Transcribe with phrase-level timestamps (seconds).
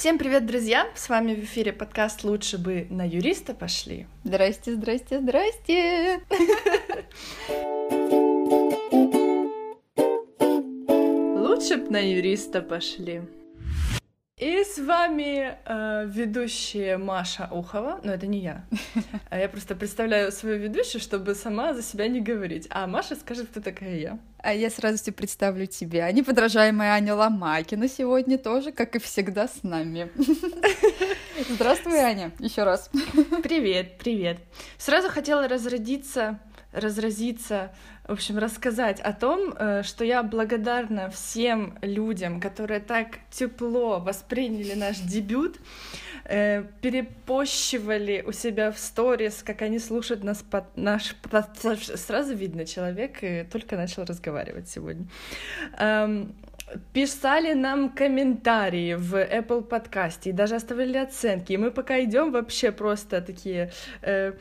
[0.00, 0.88] Всем привет, друзья!
[0.94, 4.06] С вами в эфире подкаст «Лучше бы на юриста пошли».
[4.24, 6.22] Здрасте, здрасте, здрасте!
[11.36, 13.20] Лучше бы на юриста пошли.
[14.40, 18.64] И с вами э, ведущая Маша Ухова, но это не я.
[19.30, 22.66] Я просто представляю свою ведущую, чтобы сама за себя не говорить.
[22.70, 24.18] А Маша скажет, кто такая я.
[24.38, 29.62] А я с радостью представлю тебя, неподражаемая Аня Ломакина сегодня тоже, как и всегда, с
[29.62, 30.10] нами.
[31.50, 32.90] Здравствуй, Аня, еще раз.
[33.42, 34.38] Привет, привет.
[34.78, 36.40] Сразу хотела разродиться,
[36.72, 37.70] разразиться
[38.10, 44.74] в общем, рассказать о том, э, что я благодарна всем людям, которые так тепло восприняли
[44.74, 45.58] наш дебют,
[46.24, 51.14] э, перепощивали у себя в сторис, как они слушают нас под наш...
[51.94, 53.20] Сразу видно, человек
[53.52, 55.06] только начал разговаривать сегодня
[56.92, 61.52] писали нам комментарии в Apple подкасте и даже оставляли оценки.
[61.52, 64.32] И мы пока идем вообще просто такие, э,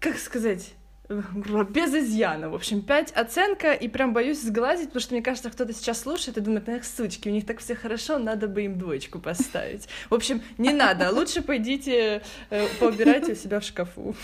[0.00, 0.74] как сказать,
[1.08, 2.50] без изъяна.
[2.50, 6.36] В общем, 5 оценка, и прям боюсь сглазить, потому что мне кажется, кто-то сейчас слушает
[6.36, 9.88] и думает, эх, сучки, у них так все хорошо, надо бы им двоечку поставить.
[10.08, 14.14] В общем, не надо, лучше пойдите, э, поубирайте у себя в шкафу.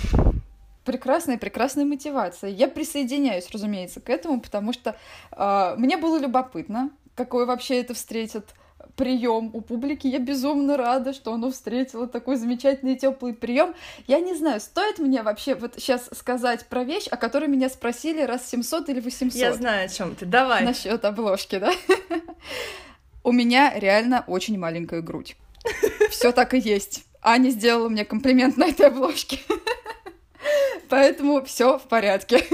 [0.85, 2.51] Прекрасная, прекрасная мотивация.
[2.51, 4.97] Я присоединяюсь, разумеется, к этому, потому что
[5.33, 8.45] э, мне было любопытно, какой вообще это встретит
[8.97, 10.07] прием у публики.
[10.07, 13.75] Я безумно рада, что оно встретило такой замечательный теплый прием.
[14.07, 18.23] Я не знаю, стоит мне вообще вот сейчас сказать про вещь, о которой меня спросили
[18.23, 19.39] раз 700 или 800.
[19.39, 20.27] Я знаю, о чем ты.
[20.27, 20.65] Давай.
[20.65, 21.73] Насчет обложки, да?
[23.23, 25.37] У меня реально очень маленькая грудь.
[26.11, 27.05] Все так и есть.
[27.23, 29.41] Аня сделала мне комплимент на этой обложке.
[30.89, 32.45] Поэтому все в порядке.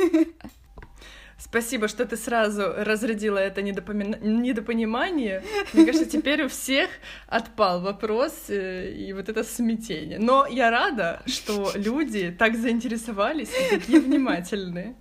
[1.44, 4.16] Спасибо, что ты сразу разрядила это недопоми...
[4.22, 5.42] недопонимание.
[5.72, 6.88] Мне кажется, теперь у всех
[7.26, 10.18] отпал вопрос э, и вот это смятение.
[10.20, 14.94] Но я рада, что люди так заинтересовались и такие внимательные.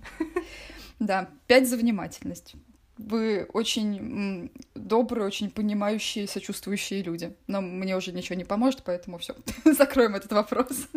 [0.98, 2.54] Да, пять за внимательность.
[2.98, 7.36] Вы очень добрые, очень понимающие, сочувствующие люди.
[7.46, 9.34] Но мне уже ничего не поможет, поэтому все,
[9.64, 10.88] закроем этот вопрос.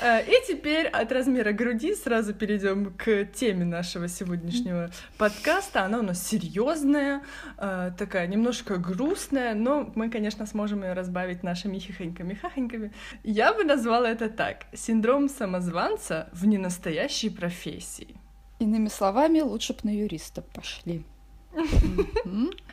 [0.00, 5.84] Э, и теперь от размера груди сразу перейдем к теме нашего сегодняшнего подкаста.
[5.84, 7.22] Она у нас серьезная,
[7.58, 12.92] э, такая немножко грустная, но мы, конечно, сможем ее разбавить нашими хихоньками-хахоньками.
[13.24, 14.66] Я бы назвала это так.
[14.72, 18.16] Синдром самозванца в ненастоящей профессии.
[18.58, 21.04] Иными словами, лучше бы на юриста пошли.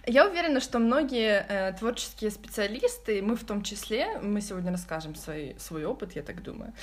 [0.05, 5.55] Я уверена, что многие э, творческие специалисты, мы в том числе, мы сегодня расскажем свой,
[5.57, 6.73] свой опыт, я так думаю,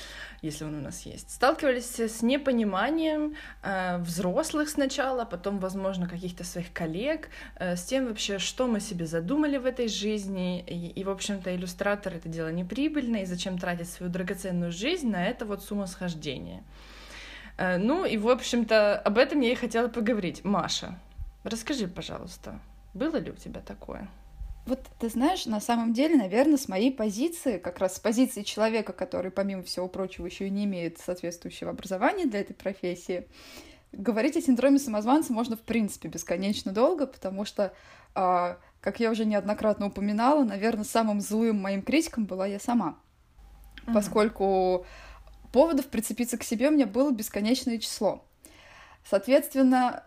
[0.42, 6.72] если он у нас есть, сталкивались с непониманием э, взрослых сначала, потом, возможно, каких-то своих
[6.72, 11.10] коллег, э, с тем вообще, что мы себе задумали в этой жизни, и, и в
[11.10, 16.62] общем-то, иллюстратор— это дело неприбыльное, и зачем тратить свою драгоценную жизнь на это вот сумасхождение.
[17.56, 20.44] Э, ну и, в общем-то, об этом я и хотела поговорить.
[20.44, 20.98] Маша,
[21.44, 22.58] Расскажи, пожалуйста,
[22.94, 24.08] было ли у тебя такое?
[24.66, 28.94] Вот ты знаешь, на самом деле, наверное, с моей позиции, как раз с позиции человека,
[28.94, 33.28] который, помимо всего прочего, еще и не имеет соответствующего образования для этой профессии,
[33.92, 37.74] говорить о синдроме самозванца можно, в принципе, бесконечно долго, потому что,
[38.14, 42.98] а, как я уже неоднократно упоминала, наверное, самым злым моим критиком была я сама,
[43.86, 43.92] mm-hmm.
[43.92, 44.86] поскольку
[45.52, 48.24] поводов прицепиться к себе у меня было бесконечное число.
[49.04, 50.04] Соответственно,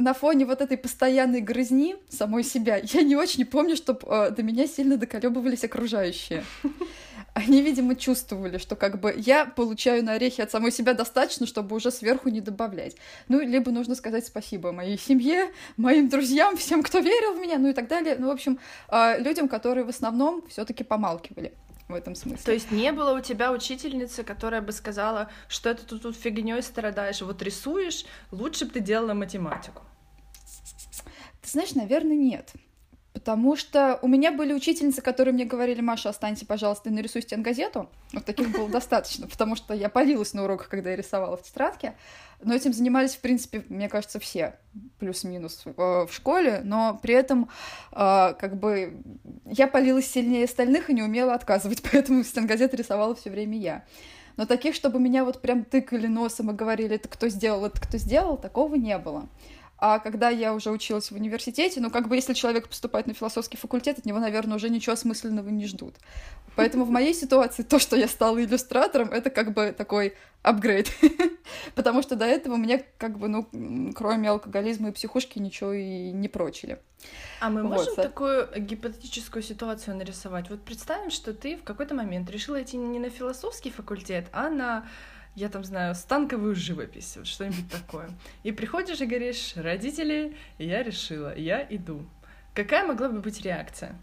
[0.00, 4.42] на фоне вот этой постоянной грызни самой себя, я не очень помню, чтобы э, до
[4.42, 6.44] меня сильно доколебывались окружающие.
[7.34, 11.76] Они, видимо, чувствовали, что как бы я получаю на орехи от самой себя достаточно, чтобы
[11.76, 12.96] уже сверху не добавлять.
[13.28, 17.68] Ну, либо нужно сказать спасибо моей семье, моим друзьям, всем, кто верил в меня, ну
[17.68, 18.16] и так далее.
[18.18, 21.52] Ну, в общем, э, людям, которые в основном все-таки помалкивали
[21.90, 22.44] в этом смысле.
[22.44, 26.62] То есть не было у тебя учительницы, которая бы сказала, что это ты тут фигней
[26.62, 29.82] страдаешь, вот рисуешь, лучше бы ты делала математику.
[31.52, 32.52] Знаешь, наверное, нет.
[33.12, 37.90] Потому что у меня были учительницы, которые мне говорили, Маша, останься, пожалуйста, и нарисуй стенгазету.
[38.12, 41.94] Вот таких было достаточно, потому что я палилась на уроках, когда я рисовала в тетрадке.
[42.42, 44.56] Но этим занимались, в принципе, мне кажется, все,
[45.00, 47.50] плюс-минус э, в школе, но при этом
[47.92, 49.02] э, как бы
[49.44, 53.84] я палилась сильнее остальных и не умела отказывать, поэтому стенгазеты рисовала все время я.
[54.36, 57.98] Но таких, чтобы меня вот прям тыкали носом и говорили, это кто сделал, это кто
[57.98, 59.28] сделал, такого не было.
[59.80, 63.56] А когда я уже училась в университете, ну, как бы, если человек поступает на философский
[63.56, 65.94] факультет, от него, наверное, уже ничего осмысленного не ждут.
[66.54, 70.92] Поэтому в моей ситуации то, что я стала иллюстратором, это как бы такой апгрейд.
[71.74, 76.28] Потому что до этого мне как бы, ну, кроме алкоголизма и психушки ничего и не
[76.28, 76.78] прочили.
[77.40, 77.78] А мы вот.
[77.78, 80.50] можем такую гипотетическую ситуацию нарисовать?
[80.50, 84.86] Вот представим, что ты в какой-то момент решила идти не на философский факультет, а на
[85.34, 88.10] я там знаю, станковую живопись, вот что-нибудь такое.
[88.42, 92.06] И приходишь и говоришь, родители, я решила, я иду.
[92.54, 93.96] Какая могла бы быть реакция?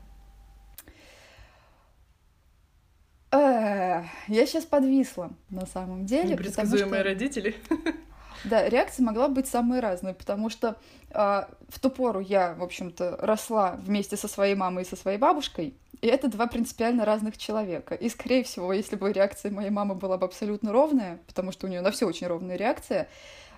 [3.32, 6.30] Я сейчас подвисла, на самом деле.
[6.30, 7.10] Непредсказуемые что...
[7.10, 7.56] родители.
[8.44, 10.76] Да, реакция могла быть самой разной, потому что
[11.10, 15.18] э, в ту пору я, в общем-то, росла вместе со своей мамой и со своей
[15.18, 17.96] бабушкой, и это два принципиально разных человека.
[17.96, 21.70] И, скорее всего, если бы реакция моей мамы была бы абсолютно ровная, потому что у
[21.70, 23.08] нее на все очень ровная реакция,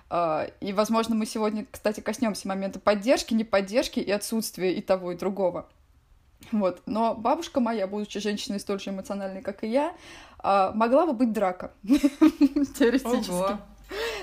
[0.08, 5.16] э, и, возможно, мы сегодня, кстати, коснемся момента поддержки, неподдержки и отсутствия и того, и
[5.16, 5.68] другого.
[6.52, 6.80] Вот.
[6.86, 9.94] Но бабушка моя, будучи женщиной столь же эмоциональной, как и я,
[10.42, 11.72] э, могла бы быть драка.
[11.82, 13.58] Теоретически.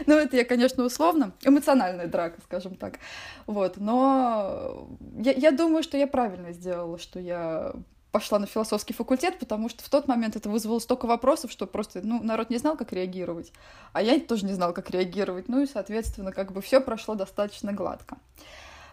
[0.06, 1.34] Ну, это я, конечно, условно.
[1.44, 3.00] Эмоциональная драка, скажем так.
[3.46, 3.78] Вот.
[3.78, 4.88] Но
[5.18, 7.74] я, я думаю, что я правильно сделала, что я
[8.12, 12.02] пошла на философский факультет, потому что в тот момент это вызвало столько вопросов, что просто,
[12.04, 13.52] ну, народ не знал, как реагировать,
[13.94, 17.74] а я тоже не знал, как реагировать, ну и, соответственно, как бы все прошло достаточно
[17.74, 18.18] гладко.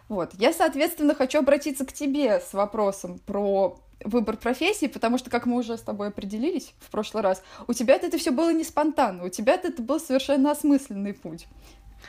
[0.07, 5.45] Вот, я, соответственно, хочу обратиться к тебе с вопросом про выбор профессии, потому что, как
[5.45, 9.25] мы уже с тобой определились в прошлый раз, у тебя это все было не спонтанно,
[9.25, 11.47] у тебя это был совершенно осмысленный путь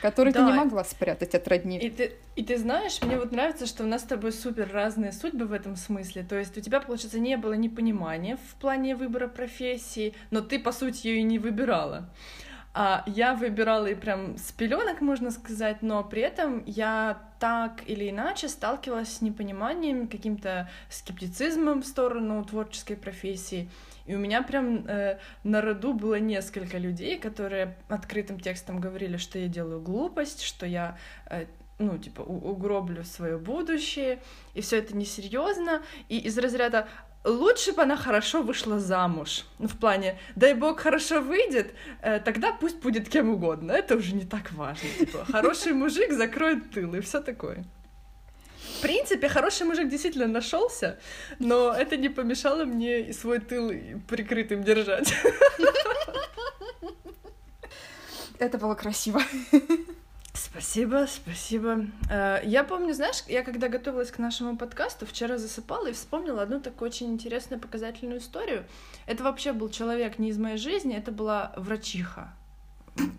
[0.01, 0.45] который да.
[0.45, 1.77] ты не могла спрятать от родни.
[1.79, 5.11] И ты, и ты знаешь, мне вот нравится, что у нас с тобой супер разные
[5.11, 6.23] судьбы в этом смысле.
[6.23, 10.71] То есть у тебя, получается, не было непонимания в плане выбора профессии, но ты, по
[10.71, 12.09] сути, ее и не выбирала.
[12.79, 18.07] А я выбирала и прям с пеленок, можно сказать, но при этом я так или
[18.11, 23.67] иначе сталкивалась с непониманием, каким-то скептицизмом в сторону творческой профессии.
[24.05, 29.39] И у меня прям э, на роду было несколько людей, которые открытым текстом говорили, что
[29.39, 30.99] я делаю глупость, что я
[31.31, 31.47] э,
[31.79, 34.19] ну, типа, угроблю свое будущее,
[34.53, 35.81] и все это несерьезно.
[36.09, 36.87] И из разряда
[37.27, 39.45] лучше бы она хорошо вышла замуж.
[39.59, 43.71] Ну, в плане, дай бог хорошо выйдет, э, тогда пусть будет кем угодно.
[43.71, 44.89] Это уже не так важно.
[44.97, 47.65] Типа, хороший мужик закроет тыл и все такое.
[48.77, 50.99] В принципе, хороший мужик действительно нашелся,
[51.39, 53.71] но это не помешало мне свой тыл
[54.07, 55.13] прикрытым держать.
[58.39, 59.21] Это было красиво.
[60.37, 61.87] Спасибо, спасибо.
[62.11, 66.59] Э, я помню, знаешь, я когда готовилась к нашему подкасту, вчера засыпала и вспомнила одну
[66.59, 68.63] такую очень интересную показательную историю.
[69.07, 72.33] Это вообще был человек не из моей жизни, это была врачиха.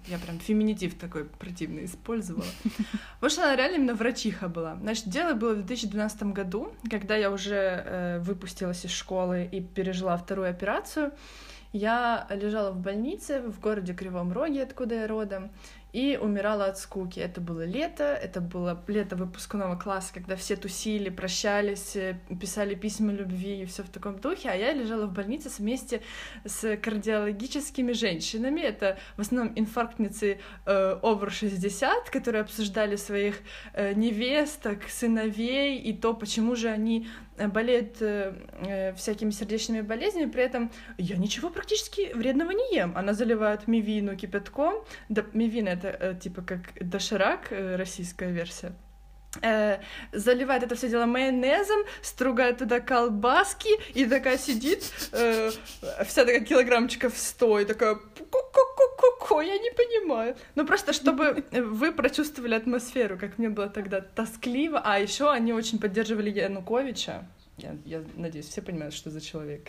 [0.06, 2.44] Я прям феминитив такой противный использовала.
[3.20, 4.76] Потому что она реально именно врачиха была.
[4.76, 10.16] Значит, дело было в 2012 году, когда я уже э, выпустилась из школы и пережила
[10.16, 11.12] вторую операцию.
[11.72, 15.50] Я лежала в больнице в городе Кривом Роге, откуда я родом,
[15.92, 17.18] и умирала от скуки.
[17.18, 23.12] Это было лето, это было лето выпускного класса, когда все тусили, прощались, э, писали письма
[23.12, 26.02] любви и все в таком духе, а я лежала в больнице вместе
[26.44, 28.60] с кардиологическими женщинами.
[28.60, 33.40] Это в основном инфарктницы э, over 60, которые обсуждали своих
[33.72, 37.08] э, невесток, сыновей и то, почему же они
[37.46, 38.34] болеют э,
[38.66, 42.92] э, всякими сердечными болезнями, при этом я ничего практически вредного не ем.
[42.96, 44.84] Она заливает мивину кипятком.
[45.08, 48.72] Да, мивина— это э, типа как доширак, э, российская версия.
[49.42, 49.78] Э,
[50.12, 55.50] заливает это все дело майонезом, стругает туда колбаски и такая сидит, э,
[56.06, 57.98] вся такая килограммчиков сто, и такая
[59.28, 60.36] ку-ку-ку-ку-ку, я не понимаю.
[60.54, 64.80] Ну просто чтобы вы прочувствовали атмосферу, как мне было тогда тоскливо.
[64.84, 67.26] А еще они очень поддерживали Януковича.
[67.58, 69.68] Я, я надеюсь, все понимают, что за человек.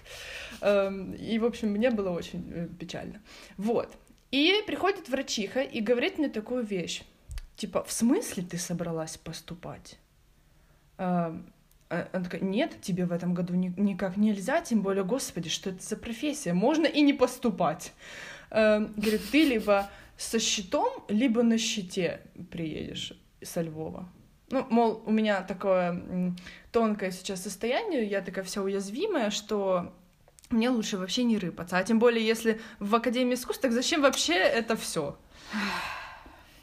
[0.61, 3.19] Эм, и, в общем, мне было очень э, печально.
[3.57, 3.89] Вот.
[4.31, 7.01] И приходит врачиха и говорит мне такую вещь
[7.59, 9.97] типа, в смысле ты собралась поступать?
[10.97, 11.35] А,
[11.89, 15.83] она такая, нет, тебе в этом году ни, никак нельзя, тем более, господи, что это
[15.83, 17.93] за профессия, можно и не поступать.
[18.51, 24.10] А, говорит, ты либо со щитом, либо на щите приедешь со Львова.
[24.51, 26.36] Ну, мол, у меня такое
[26.72, 29.94] тонкое сейчас состояние, я такая вся уязвимая, что
[30.50, 31.77] мне лучше вообще не рыпаться.
[31.77, 35.18] А тем более, если в Академии искусств, так зачем вообще это все?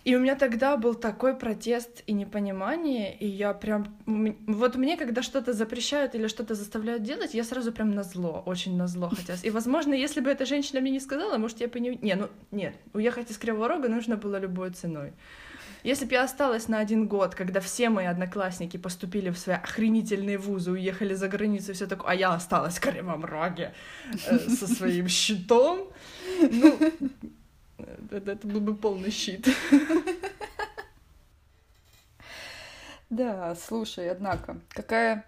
[0.06, 3.86] И у меня тогда был такой протест и непонимание, и я прям...
[4.46, 8.76] Вот мне, когда что-то запрещают или что-то заставляют делать, я сразу прям на зло, очень
[8.76, 9.44] на зло хотелось.
[9.44, 11.98] И, возможно, если бы эта женщина мне не сказала, может, я бы не...
[12.02, 15.12] Не, ну, нет, уехать из Кривого Рога нужно было любой ценой.
[15.82, 20.38] Если бы я осталась на один год, когда все мои одноклассники поступили в свои охренительные
[20.38, 23.74] вузы, уехали за границу и все такое, а я осталась в Кривом Роге
[24.28, 25.88] э, со своим щитом,
[26.40, 26.78] ну,
[27.78, 29.48] это, это был бы полный щит.
[33.08, 35.24] Да, слушай, однако, какая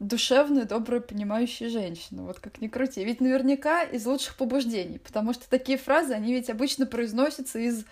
[0.00, 2.24] душевная, добрая, понимающая женщина.
[2.24, 3.04] Вот как ни крути.
[3.04, 7.84] Ведь наверняка из лучших побуждений, потому что такие фразы, они ведь обычно произносятся из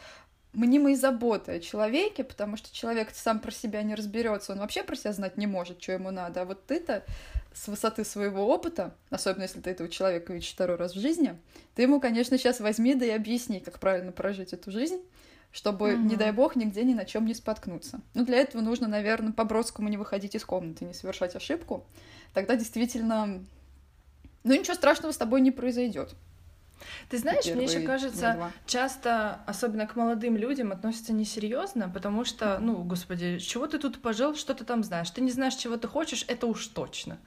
[0.52, 4.96] мнимой заботы о человеке, потому что человек сам про себя не разберется, он вообще про
[4.96, 6.42] себя знать не может, что ему надо.
[6.42, 7.04] А вот ты-то
[7.52, 11.36] с высоты своего опыта, особенно если ты этого человека видишь второй раз в жизни,
[11.74, 15.00] ты ему, конечно, сейчас возьми да и объясни, как правильно прожить эту жизнь,
[15.52, 16.02] чтобы, угу.
[16.02, 18.00] не дай бог, нигде ни на чем не споткнуться.
[18.14, 21.84] Ну, для этого нужно, наверное, по-бродскому не выходить из комнаты, не совершать ошибку.
[22.34, 23.44] Тогда действительно,
[24.44, 26.14] ну, ничего страшного с тобой не произойдет.
[27.08, 32.82] Ты знаешь, мне еще кажется, часто, особенно к молодым людям, относятся несерьезно, потому что, ну,
[32.82, 35.10] господи, чего ты тут пожил, что ты там знаешь?
[35.10, 37.18] Ты не знаешь, чего ты хочешь, это уж точно.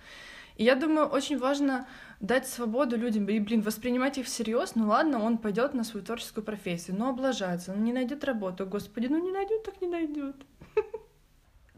[0.57, 1.88] И я думаю, очень важно
[2.19, 4.75] дать свободу людям и, блин, воспринимать их всерьез.
[4.75, 9.07] Ну ладно, он пойдет на свою творческую профессию, но облажается, ну не найдет работу, господи,
[9.07, 10.36] ну не найдет, так не найдет.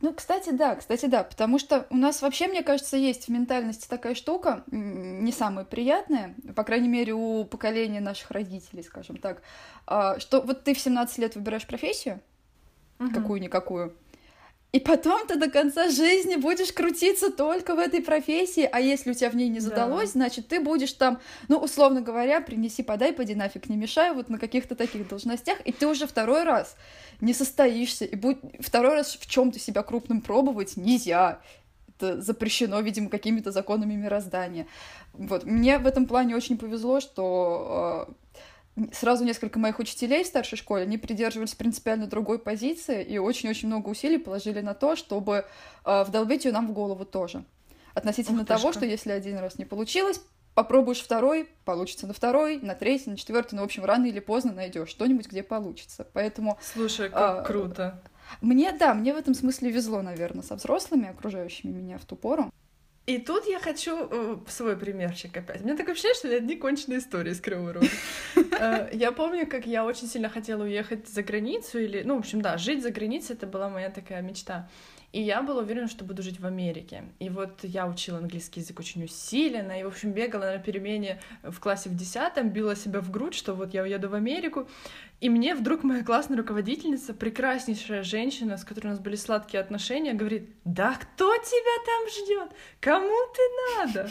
[0.05, 3.87] Ну, кстати, да, кстати, да, потому что у нас вообще, мне кажется, есть в ментальности
[3.87, 9.41] такая штука, не самая приятная, по крайней мере, у поколения наших родителей, скажем так,
[9.87, 12.21] а, что вот ты в 17 лет выбираешь профессию,
[12.99, 13.09] угу.
[13.15, 13.95] какую-никакую,
[14.75, 19.13] и потом ты до конца жизни будешь крутиться только в этой профессии, а если у
[19.13, 20.19] тебя в ней не задалось, да.
[20.19, 24.37] значит, ты будешь там, ну, условно говоря, принеси, подай, поди нафиг, не мешай, вот на
[24.37, 26.75] каких-то таких должностях, и ты уже второй раз
[27.21, 28.37] не состоишься, и будь...
[28.59, 31.39] второй раз в чем то себя крупным пробовать нельзя.
[31.87, 34.67] Это запрещено, видимо, какими-то законами мироздания.
[35.13, 35.45] Вот.
[35.45, 38.13] Мне в этом плане очень повезло, что а,
[38.91, 43.89] сразу несколько моих учителей в старшей школе, они придерживались принципиально другой позиции и очень-очень много
[43.89, 45.45] усилий положили на то, чтобы
[45.85, 47.45] э, вдолбить ее нам в голову тоже.
[47.93, 50.21] Относительно Ух, того, что если один раз не получилось,
[50.53, 54.51] попробуешь второй, получится на второй, на третий, на четвертый, ну, в общем, рано или поздно
[54.51, 56.05] найдешь что-нибудь, где получится.
[56.13, 56.57] Поэтому...
[56.61, 58.01] Слушай, как а, круто.
[58.41, 62.51] Мне, да, мне в этом смысле везло, наверное, со взрослыми, окружающими меня в ту пору.
[63.05, 65.61] И тут я хочу э, свой примерчик опять.
[65.61, 67.81] У меня такое ощущение, что это одни конченые истории с Кривого
[68.35, 72.41] э, Я помню, как я очень сильно хотела уехать за границу, или, ну, в общем,
[72.41, 74.67] да, жить за границей, это была моя такая мечта.
[75.15, 77.05] И я была уверена, что буду жить в Америке.
[77.19, 81.57] И вот я учила английский язык очень усиленно, и, в общем, бегала на перемене в
[81.61, 84.67] классе в десятом, била себя в грудь, что вот я уеду в Америку.
[85.21, 90.13] И мне вдруг моя классная руководительница, прекраснейшая женщина, с которой у нас были сладкие отношения,
[90.13, 92.57] говорит, да кто тебя там ждет?
[92.81, 93.41] Кому ты
[93.77, 94.09] надо?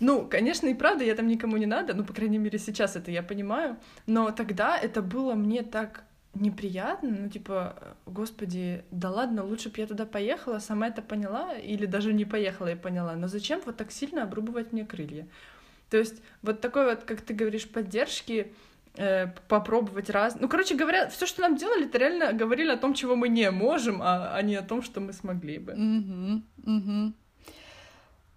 [0.00, 3.12] Ну, конечно, и правда, я там никому не надо, ну, по крайней мере, сейчас это
[3.12, 3.76] я понимаю,
[4.06, 6.02] но тогда это было мне так
[6.34, 11.86] неприятно, ну, типа, господи, да ладно, лучше бы я туда поехала, сама это поняла, или
[11.86, 15.26] даже не поехала и поняла, но зачем вот так сильно обрубывать мне крылья?
[15.90, 18.52] То есть вот такой вот, как ты говоришь, поддержки,
[18.94, 20.36] э, попробовать раз.
[20.38, 23.50] Ну, короче говоря, все, что нам делали, это реально говорили о том, чего мы не
[23.50, 25.72] можем, а, а не о том, что мы смогли бы.
[25.72, 27.12] Угу, угу.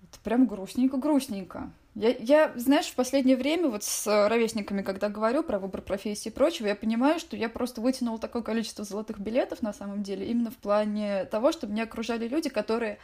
[0.01, 1.71] Это прям грустненько-грустненько.
[1.95, 6.31] Я, я, знаешь, в последнее время вот с ровесниками, когда говорю про выбор профессии и
[6.31, 10.49] прочего, я понимаю, что я просто вытянула такое количество золотых билетов на самом деле, именно
[10.49, 12.97] в плане того, чтобы меня окружали люди, которые,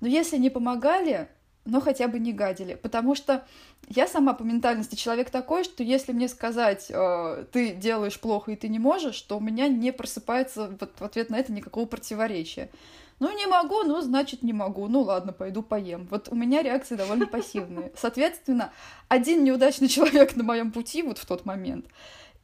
[0.00, 1.28] ну, если не помогали,
[1.64, 2.74] но хотя бы не гадили.
[2.74, 3.44] Потому что
[3.88, 8.56] я сама по ментальности человек такой, что если мне сказать, э, ты делаешь плохо и
[8.56, 12.70] ты не можешь, то у меня не просыпается вот в ответ на это никакого противоречия.
[13.18, 14.88] Ну, не могу, ну, значит, не могу.
[14.88, 16.06] Ну, ладно, пойду поем.
[16.10, 17.92] Вот у меня реакции довольно пассивные.
[17.96, 18.72] Соответственно,
[19.08, 21.86] один неудачный человек на моем пути вот в тот момент.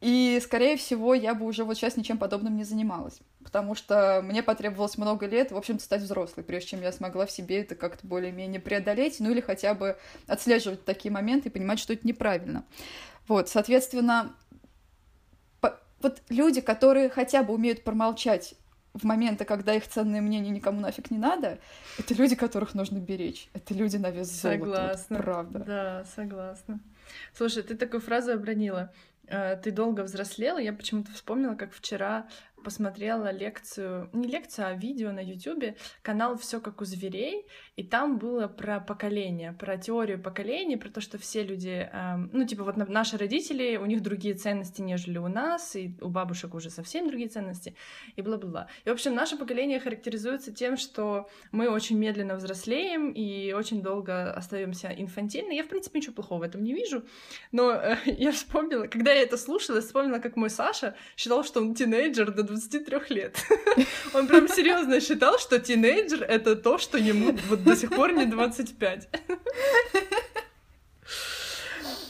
[0.01, 3.19] И, скорее всего, я бы уже вот сейчас ничем подобным не занималась.
[3.43, 7.31] Потому что мне потребовалось много лет, в общем-то, стать взрослой, прежде чем я смогла в
[7.31, 11.93] себе это как-то более-менее преодолеть, ну или хотя бы отслеживать такие моменты и понимать, что
[11.93, 12.65] это неправильно.
[13.29, 14.35] Вот, соответственно,
[15.61, 18.55] вот люди, которые хотя бы умеют промолчать
[18.93, 21.59] в моменты, когда их ценное мнение никому нафиг не надо,
[21.97, 23.49] это люди, которых нужно беречь.
[23.53, 24.59] Это люди на вес золота.
[24.59, 25.15] Согласна.
[25.15, 25.59] Вот, правда.
[25.59, 26.79] Да, согласна.
[27.35, 28.91] Слушай, ты такую фразу обронила.
[29.27, 30.59] Э, ты долго взрослела.
[30.59, 32.27] Я почему-то вспомнила, как вчера
[32.63, 38.17] посмотрела лекцию, не лекцию, а видео на Ютубе, канал Все как у зверей, и там
[38.17, 42.77] было про поколение, про теорию поколений, про то, что все люди, эм, ну, типа, вот
[42.77, 47.29] наши родители, у них другие ценности, нежели у нас, и у бабушек уже совсем другие
[47.29, 47.75] ценности,
[48.15, 48.67] и бла-бла-бла.
[48.85, 54.33] И, в общем, наше поколение характеризуется тем, что мы очень медленно взрослеем и очень долго
[54.33, 55.53] остаемся инфантильны.
[55.53, 57.03] Я, в принципе, ничего плохого в этом не вижу,
[57.51, 61.75] но э, я вспомнила, когда я это слушала, вспомнила, как мой Саша считал, что он
[61.75, 63.37] тинейджер до 23 лет.
[64.13, 68.25] Он прям серьезно считал, что тинейджер— это то, что ему вот до сих пор не
[68.25, 69.09] 25.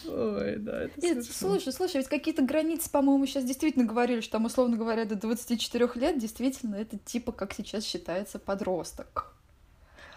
[0.06, 4.46] Ой, да, это Нет, слушай, слушай, ведь какие-то границы, по-моему, сейчас действительно говорили, что там,
[4.46, 9.33] условно говоря, до 24 лет действительно это типа, как сейчас считается, подросток.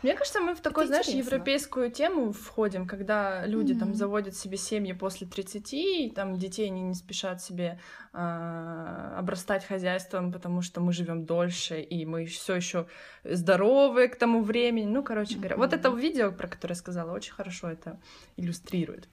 [0.06, 3.78] Мне кажется, мы в такую, знаешь, европейскую тему входим, когда люди mm-hmm.
[3.80, 7.80] там заводят себе семьи после 30, и там детей они не спешат себе
[8.12, 12.86] э, обрастать хозяйством, потому что мы живем дольше, и мы все еще
[13.24, 14.86] здоровы к тому времени.
[14.86, 15.58] Ну, короче говоря, mm-hmm.
[15.58, 17.98] вот это видео, про которое я сказала, очень хорошо это
[18.36, 19.08] иллюстрирует.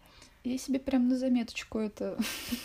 [0.45, 2.17] Я себе прям на заметочку это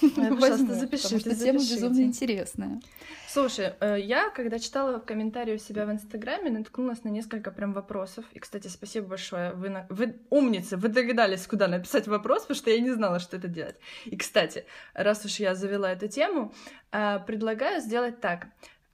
[0.16, 2.80] возьму, запиши, потому что тема безумно интересная.
[3.28, 8.25] Слушай, э, я, когда читала комментарии у себя в Инстаграме, наткнулась на несколько прям вопросов.
[8.32, 9.52] И, кстати, спасибо большое.
[9.52, 9.87] Вы, на...
[9.90, 13.76] вы умницы, вы догадались, куда написать вопрос, потому что я не знала, что это делать.
[14.06, 16.52] И, кстати, раз уж я завела эту тему,
[16.90, 18.49] э, предлагаю сделать так.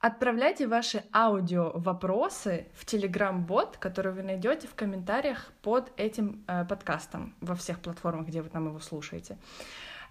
[0.05, 7.55] Отправляйте ваши аудио-вопросы в Telegram-бот, который вы найдете в комментариях под этим э, подкастом во
[7.55, 9.39] всех платформах, где вы там его слушаете.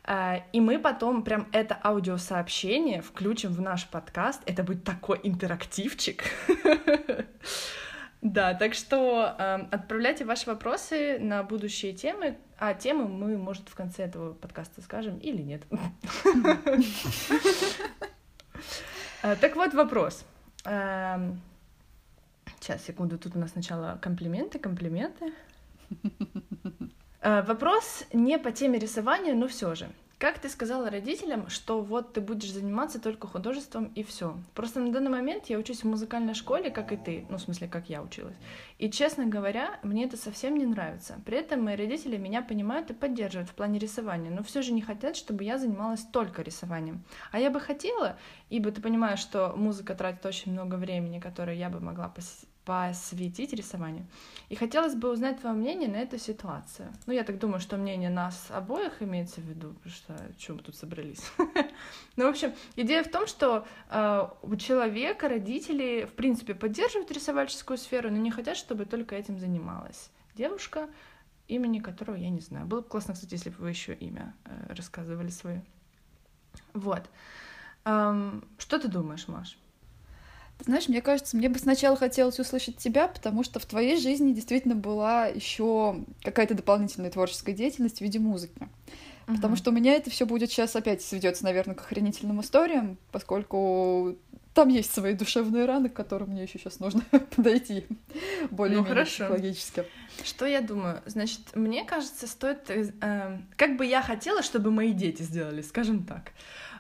[0.05, 4.43] Э, и мы потом прям это аудиосообщение включим в наш подкаст.
[4.47, 6.25] Это будет такой интерактивчик.
[8.21, 13.75] Да, так что э, отправляйте ваши вопросы на будущие темы, а темы мы, может, в
[13.75, 15.63] конце этого подкаста скажем или нет.
[19.25, 20.23] Э, так вот вопрос.
[20.67, 21.41] Эм,
[22.61, 25.33] сейчас, секунду, тут у нас сначала комплименты, комплименты.
[27.23, 29.89] Э, вопрос не по теме рисования, но все же.
[30.19, 34.39] Как ты сказала родителям, что вот ты будешь заниматься только художеством и все?
[34.55, 37.67] Просто на данный момент я учусь в музыкальной школе, как и ты, ну, в смысле,
[37.67, 38.37] как я училась.
[38.79, 41.21] И, честно говоря, мне это совсем не нравится.
[41.27, 44.83] При этом мои родители меня понимают и поддерживают в плане рисования, но все же не
[44.83, 47.03] хотят, чтобы я занималась только рисованием.
[47.33, 48.17] А я бы хотела,
[48.51, 53.53] ибо ты понимаешь, что музыка тратит очень много времени, которое я бы могла пос посвятить
[53.53, 54.07] рисованию.
[54.49, 56.93] И хотелось бы узнать твое мнение на эту ситуацию.
[57.07, 60.61] Ну, я так думаю, что мнение нас обоих имеется в виду, потому что что мы
[60.61, 61.23] тут собрались.
[62.17, 67.77] Ну, в общем, идея в том, что э, у человека родители, в принципе, поддерживают рисовальческую
[67.77, 70.89] сферу, но не хотят, чтобы только этим занималась девушка,
[71.49, 72.67] имени которого я не знаю.
[72.67, 75.65] Было бы классно, кстати, если бы вы еще имя э, рассказывали свое.
[76.73, 77.11] Вот.
[77.85, 79.59] Эм, что ты думаешь, Маш?
[80.61, 84.75] Знаешь, мне кажется, мне бы сначала хотелось услышать тебя, потому что в твоей жизни действительно
[84.75, 88.55] была еще какая-то дополнительная творческая деятельность в виде музыки.
[89.27, 89.37] Uh-huh.
[89.37, 94.17] Потому что у меня это все будет сейчас опять сведется, наверное, к охренительным историям, поскольку
[94.55, 97.03] там есть свои душевные раны, к которым мне еще сейчас нужно
[97.37, 97.85] подойти
[98.51, 99.25] более ну, хорошо.
[99.25, 99.85] психологически.
[100.23, 101.03] Что я думаю?
[101.07, 102.71] Значит, мне кажется, стоит...
[102.71, 106.33] Э, как бы я хотела, чтобы мои дети сделали, скажем так.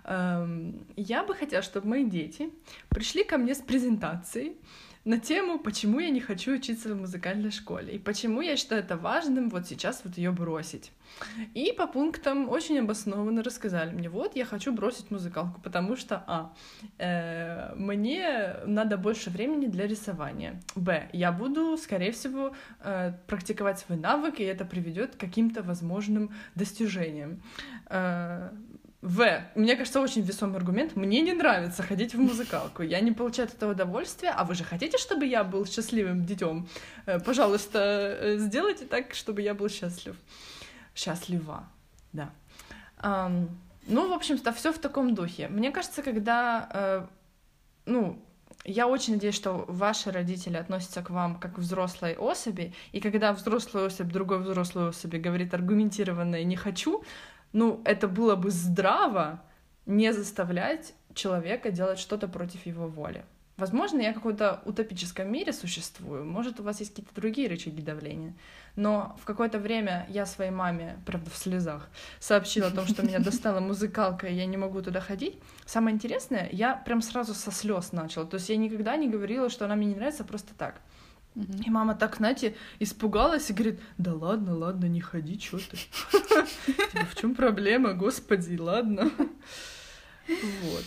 [0.05, 2.51] Эм, я бы хотела, чтобы мои дети
[2.91, 4.57] пришли ко мне с презентацией
[5.05, 8.97] на тему, почему я не хочу учиться в музыкальной школе и почему я считаю это
[8.97, 10.93] важным вот сейчас вот ее бросить.
[11.55, 16.53] И по пунктам очень обоснованно рассказали мне, вот я хочу бросить музыкалку, потому что а
[16.99, 23.99] э, мне надо больше времени для рисования, б я буду, скорее всего, э, практиковать свой
[23.99, 27.43] навык, и это приведет к каким-то возможным достижениям.
[27.89, 28.51] Э,
[29.05, 29.45] в.
[29.55, 30.97] Мне кажется, очень весомый аргумент.
[30.97, 32.83] Мне не нравится ходить в музыкалку.
[32.83, 34.31] Я не получаю от этого удовольствия.
[34.31, 36.67] А вы же хотите, чтобы я был счастливым детем?
[37.05, 40.17] Э, пожалуйста, э, сделайте так, чтобы я был счастлив.
[40.95, 41.69] Счастлива,
[42.13, 42.31] да.
[43.03, 43.49] Um,
[43.87, 45.49] ну, в общем-то, все в таком духе.
[45.49, 47.07] Мне кажется, когда, э,
[47.85, 48.19] ну,
[48.65, 53.35] я очень надеюсь, что ваши родители относятся к вам как к взрослой особи, и когда
[53.35, 57.05] взрослая особь другой взрослой особи говорит аргументированно «не хочу»,
[57.55, 59.41] ну, это было бы здраво
[59.87, 63.25] не заставлять человека делать что-то против его воли.
[63.57, 68.35] Возможно, я в каком-то утопическом мире существую, может, у вас есть какие-то другие рычаги давления,
[68.75, 71.89] но в какое-то время я своей маме, правда, в слезах,
[72.19, 75.39] сообщила о том, что меня достала музыкалка, и я не могу туда ходить.
[75.65, 79.67] Самое интересное, я прям сразу со слез начала, то есть я никогда не говорила, что
[79.67, 80.81] она мне не нравится просто так.
[81.35, 85.77] И мама так, знаете, испугалась и говорит, да ладно, ладно, не ходи, что ты.
[87.11, 89.11] В чем проблема, господи, ладно.
[90.29, 90.85] Вот.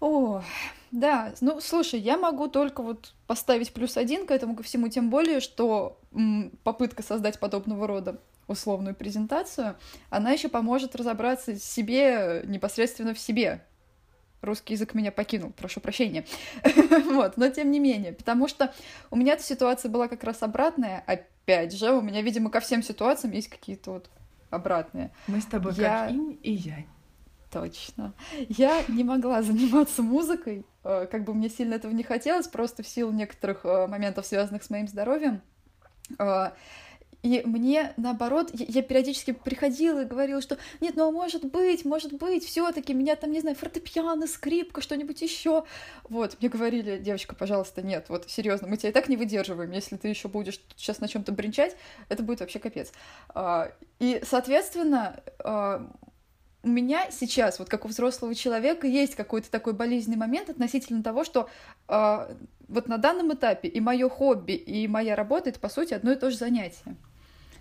[0.00, 0.42] О,
[0.90, 5.08] да, ну слушай, я могу только вот поставить плюс один к этому ко всему, тем
[5.08, 9.76] более, что м, попытка создать подобного рода условную презентацию,
[10.10, 13.64] она еще поможет разобраться себе непосредственно в себе,
[14.44, 16.24] русский язык меня покинул, прошу прощения.
[17.10, 18.72] вот, но тем не менее, потому что
[19.10, 22.82] у меня эта ситуация была как раз обратная, опять же, у меня, видимо, ко всем
[22.82, 24.10] ситуациям есть какие-то вот
[24.50, 25.10] обратные.
[25.26, 26.06] Мы с тобой я...
[26.06, 26.86] как инь и янь.
[27.50, 28.14] Точно.
[28.48, 32.88] Я не могла заниматься музыкой, э, как бы мне сильно этого не хотелось, просто в
[32.88, 35.40] силу некоторых э, моментов, связанных с моим здоровьем.
[37.24, 42.12] И мне, наоборот, я, периодически приходила и говорила, что нет, ну а может быть, может
[42.12, 45.64] быть, все таки меня там, не знаю, фортепиано, скрипка, что-нибудь еще.
[46.10, 49.96] Вот, мне говорили, девочка, пожалуйста, нет, вот серьезно, мы тебя и так не выдерживаем, если
[49.96, 51.74] ты еще будешь сейчас на чем-то бренчать,
[52.10, 52.92] это будет вообще капец.
[53.30, 55.90] А, и, соответственно, а,
[56.62, 61.24] у меня сейчас, вот как у взрослого человека, есть какой-то такой болезненный момент относительно того,
[61.24, 61.48] что
[61.88, 62.34] э,
[62.68, 66.16] вот на данном этапе и мое хобби, и моя работа это по сути одно и
[66.16, 66.96] то же занятие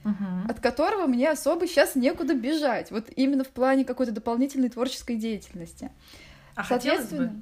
[0.04, 0.26] угу.
[0.50, 2.92] от которого мне особо сейчас некуда бежать.
[2.92, 5.92] Вот именно в плане какой-то дополнительной творческой деятельности.
[6.56, 7.42] А Соответственно, бы?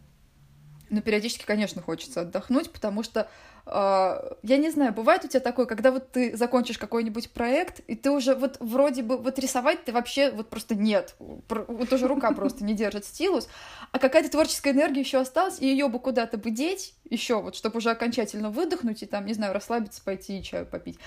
[0.89, 3.28] ну, периодически, конечно, хочется отдохнуть, потому что
[3.63, 7.95] Uh, я не знаю, бывает у тебя такое, когда вот ты закончишь какой-нибудь проект, и
[7.95, 12.32] ты уже вот вроде бы вот рисовать ты вообще вот просто нет, вот уже рука
[12.36, 13.47] просто не держит стилус,
[13.91, 17.78] а какая-то творческая энергия еще осталась, и ее бы куда-то бы деть еще вот, чтобы
[17.78, 20.97] уже окончательно выдохнуть и там, не знаю, расслабиться, пойти и чаю попить.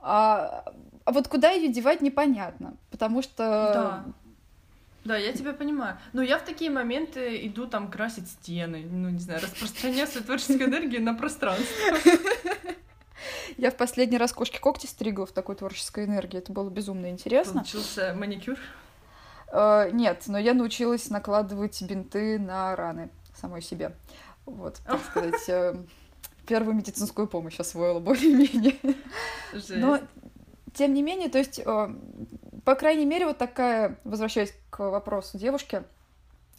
[0.00, 0.64] А,
[1.08, 3.44] а вот куда ее девать непонятно, потому что...
[3.46, 4.04] Да.
[5.06, 5.96] Да, я тебя понимаю.
[6.12, 10.64] Но я в такие моменты иду там красить стены, ну, не знаю, распространять свою творческую
[10.64, 11.96] энергию на пространство.
[13.56, 16.38] Я в последний раз кошки-когти стригла в такой творческой энергии.
[16.38, 17.62] Это было безумно интересно.
[17.62, 18.58] Получился маникюр?
[19.50, 23.92] Uh, нет, но я научилась накладывать бинты на раны самой себе.
[24.44, 25.74] Вот, так сказать, э,
[26.46, 28.76] первую медицинскую помощь освоила более-менее.
[29.68, 30.00] Но
[30.74, 31.88] тем не менее, то есть, э,
[32.64, 35.82] по крайней мере, вот такая, возвращаясь к вопросу девушки,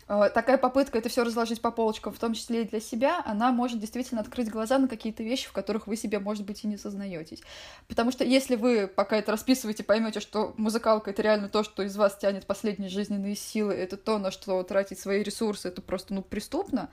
[0.08, 3.52] э, такая попытка это все разложить по полочкам, в том числе и для себя, она
[3.52, 6.78] может действительно открыть глаза на какие-то вещи, в которых вы себе, может быть, и не
[6.78, 7.42] сознаетесь.
[7.88, 11.96] Потому что если вы пока это расписываете, поймете, что музыкалка это реально то, что из
[11.96, 16.22] вас тянет последние жизненные силы, это то, на что тратить свои ресурсы, это просто ну
[16.22, 16.90] преступно,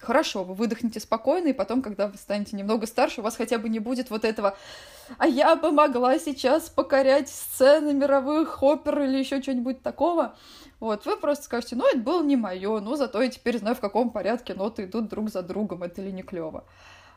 [0.00, 3.68] Хорошо, вы выдохните спокойно, и потом, когда вы станете немного старше, у вас хотя бы
[3.68, 4.56] не будет вот этого
[5.18, 10.36] «а я бы могла сейчас покорять сцены мировых опер или еще что-нибудь такого».
[10.80, 13.80] Вот, вы просто скажете «ну, это было не мое, но зато я теперь знаю, в
[13.80, 16.64] каком порядке ноты идут друг за другом, это ли не клево».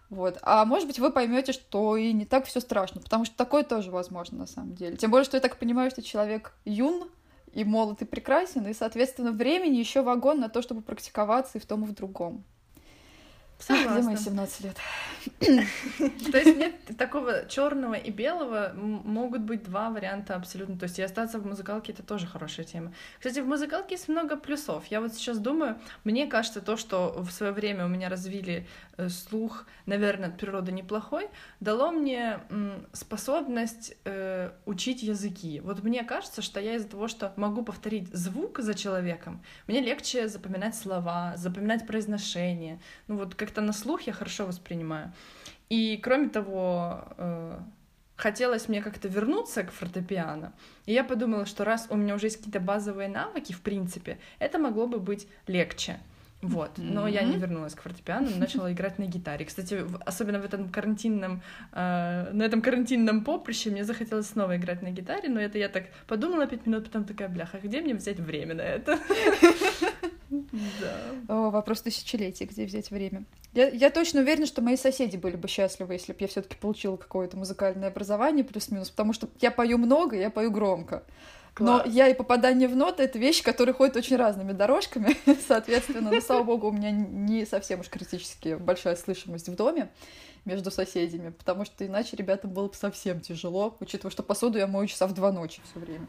[0.09, 0.37] Вот.
[0.41, 3.91] А может быть, вы поймете, что и не так все страшно, потому что такое тоже
[3.91, 4.95] возможно на самом деле.
[4.95, 7.09] Тем более, что я так понимаю, что человек юн
[7.51, 11.65] и молод и прекрасен, и, соответственно, времени еще вагон на то, чтобы практиковаться и в
[11.65, 12.45] том, и в другом.
[13.59, 13.99] Согласна.
[13.99, 14.77] Где мои 17 лет?
[15.39, 20.77] То есть нет такого черного и белого, могут быть два варианта абсолютно.
[20.77, 22.93] То есть и остаться в музыкалке это тоже хорошая тема.
[23.17, 24.85] Кстати, в музыкалке есть много плюсов.
[24.87, 28.67] Я вот сейчас думаю, мне кажется, то, что в свое время у меня развили
[28.97, 31.27] э, слух, наверное, от природы неплохой,
[31.59, 32.39] дало мне
[32.93, 35.61] способность э, учить языки.
[35.61, 40.27] Вот мне кажется, что я из-за того, что могу повторить звук за человеком, мне легче
[40.27, 42.79] запоминать слова, запоминать произношение.
[43.07, 45.11] Ну вот как-то на слух я хорошо воспринимаю.
[45.69, 47.59] И кроме того, э,
[48.17, 50.51] хотелось мне как-то вернуться к фортепиано.
[50.85, 54.59] И я подумала, что раз у меня уже есть какие-то базовые навыки, в принципе, это
[54.59, 55.99] могло бы быть легче.
[56.41, 57.11] Вот, но mm-hmm.
[57.11, 59.45] я не вернулась к фортепиано, начала играть на гитаре.
[59.45, 64.91] Кстати, особенно в этом карантинном, э, на этом карантинном поприще мне захотелось снова играть на
[64.91, 68.53] гитаре, но это я так подумала пять минут, потом такая, бляха, где мне взять время
[68.53, 68.99] на это?
[70.79, 71.49] Да.
[71.49, 73.25] Вопрос тысячелетия, где взять время.
[73.53, 76.97] Я, я точно уверена, что мои соседи были бы счастливы, если бы я все-таки получила
[76.97, 81.03] какое-то музыкальное образование плюс-минус, потому что я пою много, я пою громко.
[81.59, 86.11] Но я и попадание в ноты— это вещи, которые ходят очень разными дорожками, соответственно.
[86.11, 89.89] Но, слава богу, у меня не совсем уж критически большая слышимость в доме
[90.45, 94.87] между соседями, потому что иначе ребятам было бы совсем тяжело, учитывая, что посуду я мою
[94.87, 96.07] часа в два ночи все время.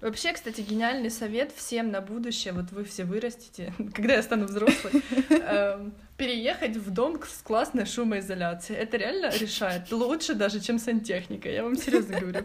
[0.00, 5.02] Вообще, кстати, гениальный совет всем на будущее, вот вы все вырастете, когда я стану взрослой,
[5.30, 8.78] эм, переехать в дом с классной шумоизоляцией.
[8.78, 12.44] Это реально решает лучше даже, чем сантехника, я вам серьезно говорю.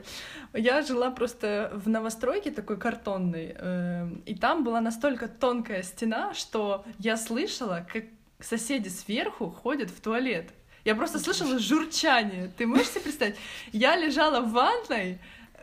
[0.53, 6.85] Я жила просто в новостройке такой картонной, эм, и там была настолько тонкая стена, что
[6.99, 8.05] я слышала, как
[8.39, 10.51] соседи сверху ходят в туалет.
[10.83, 12.51] Я просто слышала журчание.
[12.57, 13.35] Ты можешь себе представить?
[13.71, 15.19] Я лежала в ванной,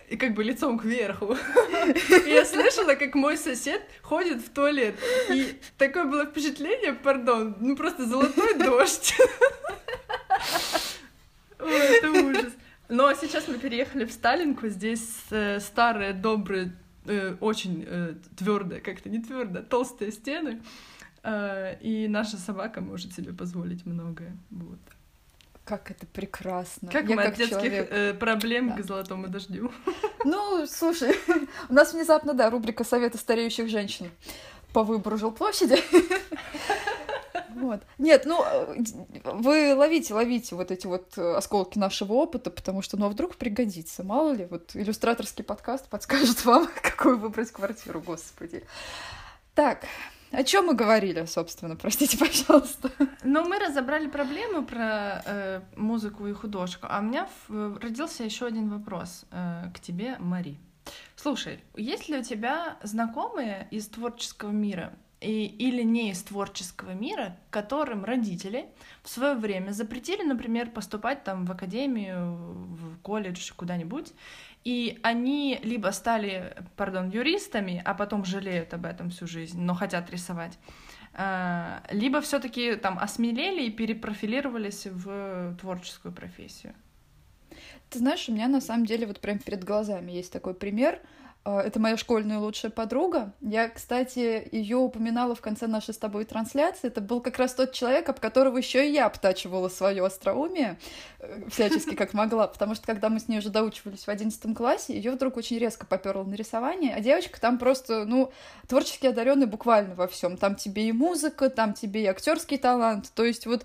[0.09, 1.37] и как бы лицом кверху.
[2.27, 4.95] И я слышала, как мой сосед ходит в туалет.
[5.31, 9.15] И такое было впечатление, пардон, ну просто золотой дождь.
[11.59, 12.53] Это ужас.
[12.89, 16.73] Но сейчас мы переехали в Сталинку, здесь э, старые, добрые,
[17.05, 20.63] э, очень э, твердые, как-то не твердые, толстые стены.
[21.83, 24.37] И наша собака может себе позволить многое.
[24.51, 24.79] Вот.
[25.69, 26.91] Как это прекрасно.
[26.91, 27.89] Как Я мы как от детских человек...
[27.91, 28.77] э, проблем да.
[28.77, 29.71] к золотому дождю.
[30.25, 31.15] Ну, слушай,
[31.69, 34.11] у нас внезапно, да, рубрика «Советы стареющих женщин».
[34.73, 35.77] по выбору жилплощади.
[37.55, 37.81] Вот.
[37.99, 38.45] Нет, ну,
[39.25, 44.05] вы ловите, ловите вот эти вот осколки нашего опыта, потому что, ну, а вдруг пригодится,
[44.05, 48.63] мало ли, вот иллюстраторский подкаст подскажет вам, какую выбрать квартиру, господи.
[49.57, 49.87] Так,
[50.31, 52.91] о чем мы говорили, собственно, простите, пожалуйста.
[53.25, 58.47] Ну, мы разобрали проблему про э, музыку и художку, а у меня в, родился еще
[58.47, 60.57] один вопрос э, к тебе, Мари.
[61.17, 67.37] Слушай, есть ли у тебя знакомые из творческого мира, и, или не из творческого мира,
[67.51, 68.67] которым родители
[69.03, 74.13] в свое время запретили, например, поступать там в академию, в колледж, куда-нибудь,
[74.69, 80.11] и они либо стали, пардон, юристами, а потом жалеют об этом всю жизнь, но хотят
[80.11, 80.59] рисовать,
[81.15, 86.75] а, либо все-таки там осмелели и перепрофилировались в творческую профессию.
[87.89, 91.01] Ты знаешь, у меня на самом деле вот прям перед глазами есть такой пример—
[91.51, 93.33] это моя школьная лучшая подруга.
[93.41, 96.89] Я, кстати, ее упоминала в конце нашей с тобой трансляции.
[96.89, 100.79] Это был как раз тот человек, об которого еще и я обтачивала свое остроумие
[101.19, 104.95] э, всячески как могла, потому что когда мы с ней уже доучивались в одиннадцатом классе,
[104.95, 108.33] ее вдруг очень резко поперло на рисование, а девочка там просто, ну,
[108.67, 110.37] творчески одаренная буквально во всем.
[110.37, 113.11] Там тебе и музыка, там тебе и актерский талант.
[113.15, 113.65] То есть вот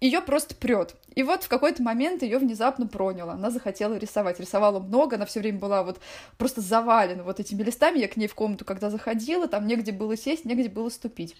[0.00, 0.96] ее просто прет.
[1.14, 3.32] И вот в какой-то момент ее внезапно проняло.
[3.32, 4.40] Она захотела рисовать.
[4.40, 6.00] Рисовала много, она все время была вот
[6.38, 7.98] просто завалена вот этими листами.
[7.98, 11.36] Я к ней в комнату, когда заходила, там негде было сесть, негде было ступить.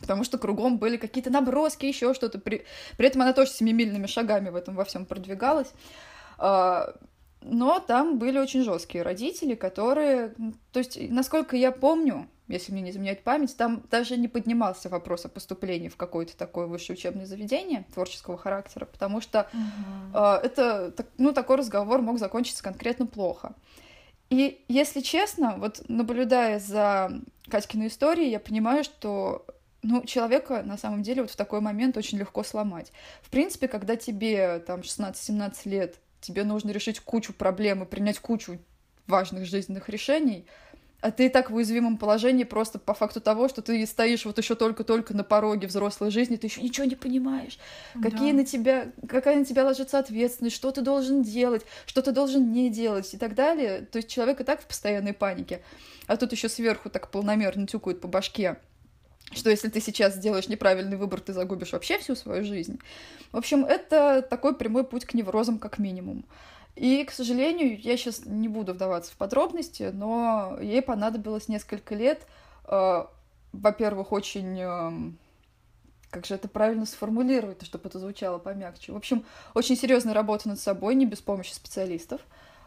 [0.00, 2.38] Потому что кругом были какие-то наброски, еще что-то.
[2.38, 2.64] При...
[2.96, 5.72] При этом она тоже семимильными шагами в этом во всем продвигалась.
[7.44, 10.34] Но там были очень жесткие родители, которые,
[10.72, 15.26] то есть, насколько я помню, если мне не изменяет память, там даже не поднимался вопрос
[15.26, 20.18] о поступлении в какое-то такое высшее учебное заведение творческого характера, потому что угу.
[20.18, 23.54] э, это, ну, такой разговор мог закончиться конкретно плохо.
[24.30, 27.12] И, если честно, вот наблюдая за
[27.48, 29.44] Катькиной историей, я понимаю, что
[29.82, 32.90] ну, человека на самом деле вот в такой момент очень легко сломать.
[33.22, 38.58] В принципе, когда тебе там 16-17 лет, тебе нужно решить кучу проблем и принять кучу
[39.06, 40.46] важных жизненных решений—
[41.04, 44.38] а ты и так в уязвимом положении просто по факту того, что ты стоишь вот
[44.38, 47.58] еще только-только на пороге взрослой жизни, ты еще ничего не понимаешь,
[47.94, 48.08] да.
[48.08, 52.54] какие на тебя, какая на тебя ложится ответственность, что ты должен делать, что ты должен
[52.54, 53.82] не делать и так далее.
[53.82, 55.60] То есть человек и так в постоянной панике,
[56.06, 58.56] а тут еще сверху так полномерно тюкают по башке
[59.32, 62.78] что если ты сейчас сделаешь неправильный выбор, ты загубишь вообще всю свою жизнь.
[63.32, 66.24] В общем, это такой прямой путь к неврозам как минимум.
[66.76, 72.26] И, к сожалению, я сейчас не буду вдаваться в подробности, но ей понадобилось несколько лет,
[72.66, 73.04] э,
[73.52, 74.60] во-первых, очень...
[74.60, 75.12] Э,
[76.10, 78.92] как же это правильно сформулировать, чтобы это звучало помягче.
[78.92, 82.20] В общем, очень серьезная работа над собой, не без помощи специалистов.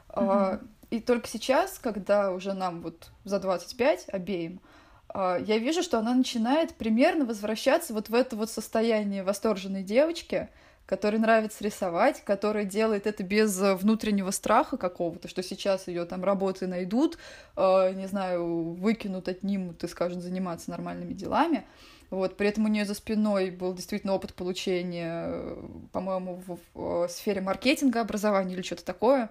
[0.10, 0.62] Uh-huh.
[0.90, 4.77] И только сейчас, когда уже нам вот за 25 обеим, э,
[5.14, 10.50] я вижу, что она начинает примерно возвращаться вот в это вот состояние восторженной девочки,
[10.88, 16.24] которой нравится рисовать, которая делает это без э, внутреннего страха какого-то, что сейчас ее там
[16.24, 17.18] работы найдут,
[17.58, 21.66] э, не знаю, выкинут, отнимут и скажут заниматься нормальными делами.
[22.10, 27.08] Вот, при этом у нее за спиной был действительно опыт получения, э, по-моему, в, в,
[27.08, 29.30] в сфере маркетинга, образования или что-то такое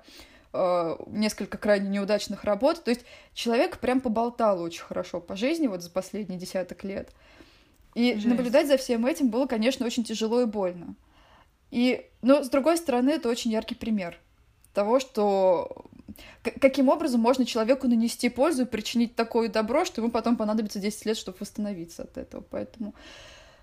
[0.52, 2.85] э, несколько крайне неудачных работ.
[2.85, 3.02] То есть
[3.35, 7.11] человек прям поболтал очень хорошо по жизни вот за последние десяток лет.
[7.94, 8.26] И Жесть.
[8.26, 10.94] наблюдать за всем этим было, конечно, очень тяжело и больно.
[11.70, 14.18] И, но с другой стороны, это очень яркий пример
[14.72, 15.87] того, что
[16.61, 21.06] каким образом можно человеку нанести пользу и причинить такое добро, что ему потом понадобится 10
[21.06, 22.44] лет, чтобы восстановиться от этого.
[22.50, 22.94] Поэтому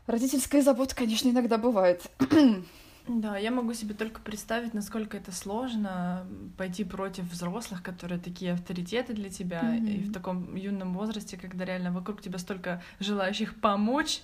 [0.08, 2.02] родительская забота, конечно, иногда бывает.
[3.08, 6.26] Да, я могу себе только представить, насколько это сложно
[6.58, 9.92] пойти против взрослых, которые такие авторитеты для тебя, mm-hmm.
[9.92, 14.22] и в таком юном возрасте, когда реально вокруг тебя столько желающих помочь,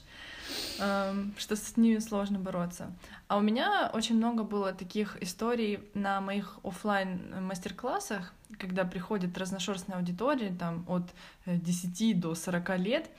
[0.77, 2.91] что с ними сложно бороться.
[3.27, 9.97] А у меня очень много было таких историй на моих офлайн мастер-классах, когда приходит разношерстная
[9.97, 11.13] аудитория, там от
[11.45, 13.09] 10 э, до 40 лет,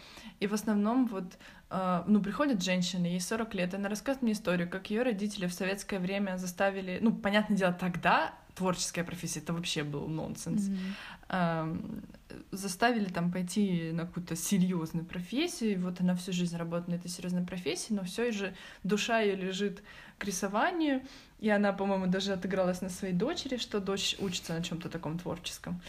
[0.41, 1.39] и в основном вот
[1.73, 5.53] а, ну, приходит женщина, ей 40 лет, она рассказывает мне историю, как ее родители в
[5.53, 10.69] советское время заставили, ну, понятное дело, тогда творческая профессия, это вообще был нонсенс.
[11.29, 12.11] Mm-hmm.
[12.51, 17.09] Заставили там пойти на какую-то серьезную профессию, и вот она всю жизнь работает на этой
[17.09, 19.83] серьезной профессии, но все же душа ее лежит
[20.19, 21.03] к рисованию,
[21.41, 25.81] и она, по-моему, даже отыгралась на своей дочери, что дочь учится на чем-то таком творческом.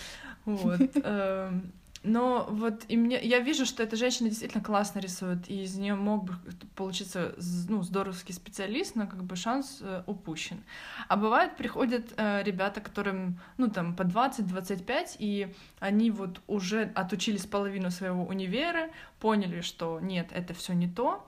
[0.46, 0.80] Вот.
[1.04, 1.72] Эм,
[2.04, 5.94] но вот и мне, я вижу, что эта женщина действительно классно рисует, и из нее
[5.94, 6.34] мог бы
[6.76, 7.36] получиться
[7.70, 10.64] ну, здоровский специалист, но как бы шанс э, упущен.
[11.08, 17.46] А бывает, приходят э, ребята, которым, ну, там, по 20-25, и они вот уже отучились
[17.46, 21.28] половину своего универа, поняли, что нет, это все не то,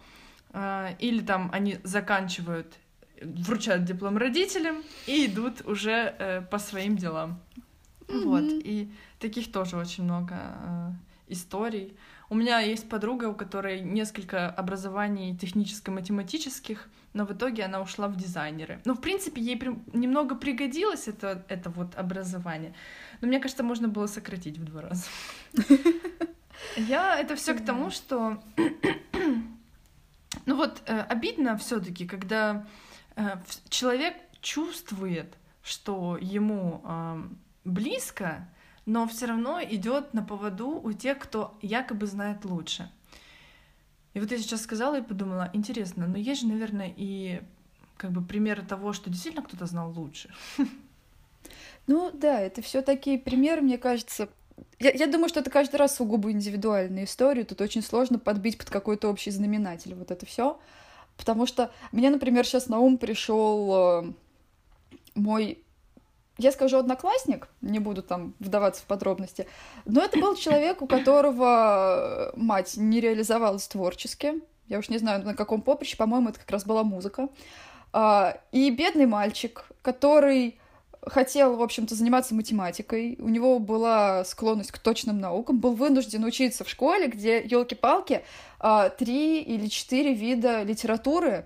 [0.53, 2.79] э, или там они заканчивают,
[3.21, 7.39] вручают диплом родителям и идут уже э, по своим делам.
[8.07, 8.23] Mm-hmm.
[8.23, 10.91] Вот, и таких тоже очень много э,
[11.27, 11.95] историй.
[12.29, 18.15] У меня есть подруга, у которой несколько образований техническо-математических, но в итоге она ушла в
[18.15, 18.81] дизайнеры.
[18.85, 19.75] Ну, в принципе, ей при...
[19.93, 22.73] немного пригодилось это, это вот образование,
[23.21, 25.03] но мне кажется, можно было сократить в два раза.
[26.77, 28.41] Я это все к тому, что
[30.45, 32.65] ну вот э, обидно все-таки, когда
[33.69, 37.23] человек чувствует, что ему э,
[37.63, 38.47] близко,
[38.85, 42.91] но все равно идет на поводу у тех, кто якобы знает лучше.
[44.13, 47.41] И вот я сейчас сказала и подумала, интересно, но есть же, наверное, и
[47.97, 50.29] как бы примеры того, что действительно кто-то знал лучше.
[51.85, 54.29] Ну да, это все такие примеры, мне кажется.
[54.79, 57.43] Я, я думаю, что это каждый раз сугубо индивидуальная история.
[57.43, 60.59] Тут очень сложно подбить под какой-то общий знаменатель вот это все.
[61.17, 64.13] Потому что мне, например, сейчас на ум пришел э,
[65.15, 65.63] мой
[66.37, 69.47] я скажу одноклассник, не буду там вдаваться в подробности,
[69.85, 74.41] но это был человек, у которого мать не реализовалась творчески.
[74.67, 77.29] Я уж не знаю, на каком поприще, по-моему, это как раз была музыка.
[77.91, 80.59] А, и бедный мальчик, который
[81.07, 86.63] хотел, в общем-то, заниматься математикой, у него была склонность к точным наукам, был вынужден учиться
[86.63, 88.23] в школе, где, елки-палки,
[88.59, 91.45] а, три или четыре вида литературы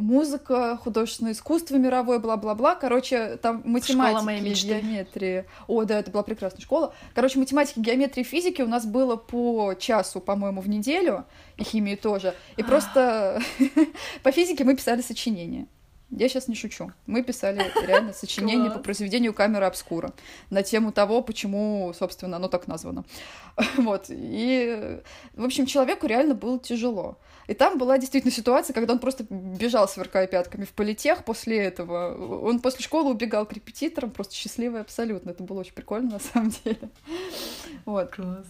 [0.00, 2.74] музыка, художественное искусство мировое, бла-бла-бла.
[2.74, 4.22] Короче, там математика,
[4.66, 5.46] геометрия.
[5.66, 6.94] О, да, это была прекрасная школа.
[7.14, 12.34] Короче, математики, геометрии, физики у нас было по часу, по-моему, в неделю, и химии тоже.
[12.56, 13.40] И просто
[14.22, 15.66] по физике мы писали сочинения.
[16.10, 16.90] Я сейчас не шучу.
[17.06, 20.12] Мы писали реально сочинение по произведению камеры обскура
[20.48, 23.04] на тему того, почему, собственно, оно так названо.
[23.76, 24.06] Вот.
[24.08, 25.00] И,
[25.34, 27.18] в общем, человеку реально было тяжело.
[27.46, 32.42] И там была действительно ситуация, когда он просто бежал, сверкая пятками в политех после этого.
[32.42, 35.30] Он после школы убегал к репетиторам, просто счастливый абсолютно.
[35.30, 36.90] Это было очень прикольно, на самом деле.
[37.84, 38.14] Вот.
[38.14, 38.46] Класс.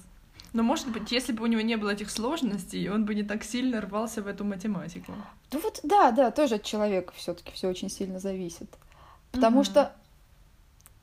[0.53, 3.45] Но, может быть, если бы у него не было этих сложностей, он бы не так
[3.45, 5.13] сильно рвался в эту математику.
[5.53, 8.69] Ну вот, да, да, тоже от человека все таки все очень сильно зависит.
[9.31, 9.65] Потому mm-hmm.
[9.65, 9.93] что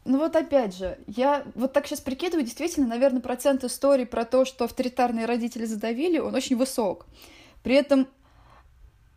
[0.06, 4.46] ну вот опять же, я вот так сейчас прикидываю, действительно, наверное, процент историй про то,
[4.46, 7.08] что авторитарные родители задавили, он очень высок.
[7.64, 8.08] При этом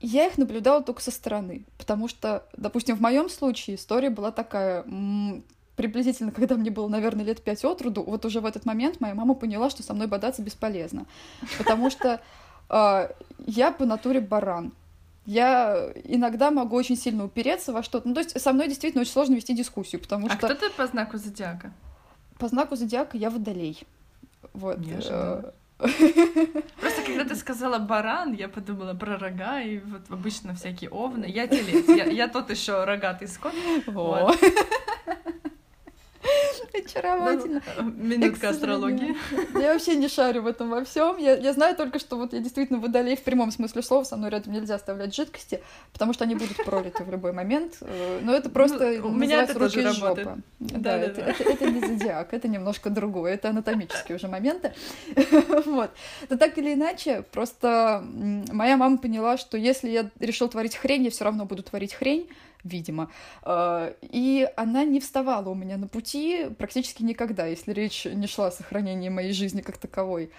[0.00, 4.84] я их наблюдала только со стороны, потому что, допустим, в моем случае история была такая,
[5.78, 9.14] приблизительно, когда мне было, наверное, лет пять от роду, вот уже в этот момент моя
[9.14, 11.06] мама поняла, что со мной бодаться бесполезно,
[11.56, 12.20] потому что
[12.68, 13.08] э,
[13.46, 14.72] я по натуре баран.
[15.24, 18.08] Я иногда могу очень сильно упереться во что-то.
[18.08, 20.46] Ну, то есть со мной действительно очень сложно вести дискуссию, потому а что...
[20.46, 21.70] А кто ты по знаку зодиака?
[22.38, 23.86] По знаку зодиака я водолей.
[24.54, 24.78] Вот.
[24.78, 25.52] Неожиданно.
[25.78, 31.26] Просто когда ты сказала баран, я подумала про рога, и вот обычно всякие овны.
[31.28, 33.54] Я телец, я, я тот еще рогатый скот.
[33.86, 34.36] Вот.
[36.84, 37.62] Очаровательно.
[37.76, 39.16] Ну, минутка астрологии.
[39.58, 41.16] Я вообще не шарю в этом во всем.
[41.16, 44.52] Я, знаю только, что вот я действительно водолей в прямом смысле слова, со мной рядом
[44.52, 47.78] нельзя оставлять жидкости, потому что они будут пролиты в любой момент.
[47.80, 50.38] Э, но это просто ну, у меня это руки тоже жопа.
[50.58, 54.72] Да, это не зодиак, это немножко другое, это анатомические уже моменты.
[55.66, 55.90] вот.
[56.28, 58.04] Но так или иначе, просто
[58.52, 62.28] моя мама поняла, что если я решил творить хрень, я все равно буду творить хрень
[62.64, 63.10] видимо.
[63.42, 68.48] А, и она не вставала у меня на пути практически никогда, если речь не шла
[68.48, 70.30] о сохранении моей жизни как таковой.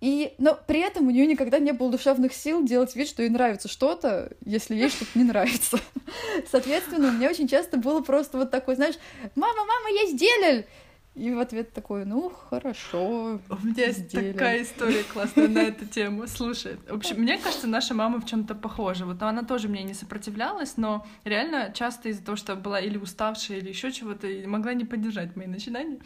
[0.00, 3.30] И, но при этом у нее никогда не было душевных сил делать вид, что ей
[3.30, 5.78] нравится что-то, если ей что-то не нравится.
[6.50, 8.96] Соответственно, у меня очень часто было просто вот такой, знаешь,
[9.34, 10.66] мама, мама, есть делель!
[11.14, 13.38] И в ответ такой, ну, хорошо.
[13.48, 16.26] У меня есть такая история классная на эту тему.
[16.26, 19.06] Слушай, в общем, мне кажется, наша мама в чем то похожа.
[19.06, 23.58] Вот она тоже мне не сопротивлялась, но реально часто из-за того, что была или уставшая,
[23.58, 26.00] или еще чего-то, могла не поддержать мои начинания.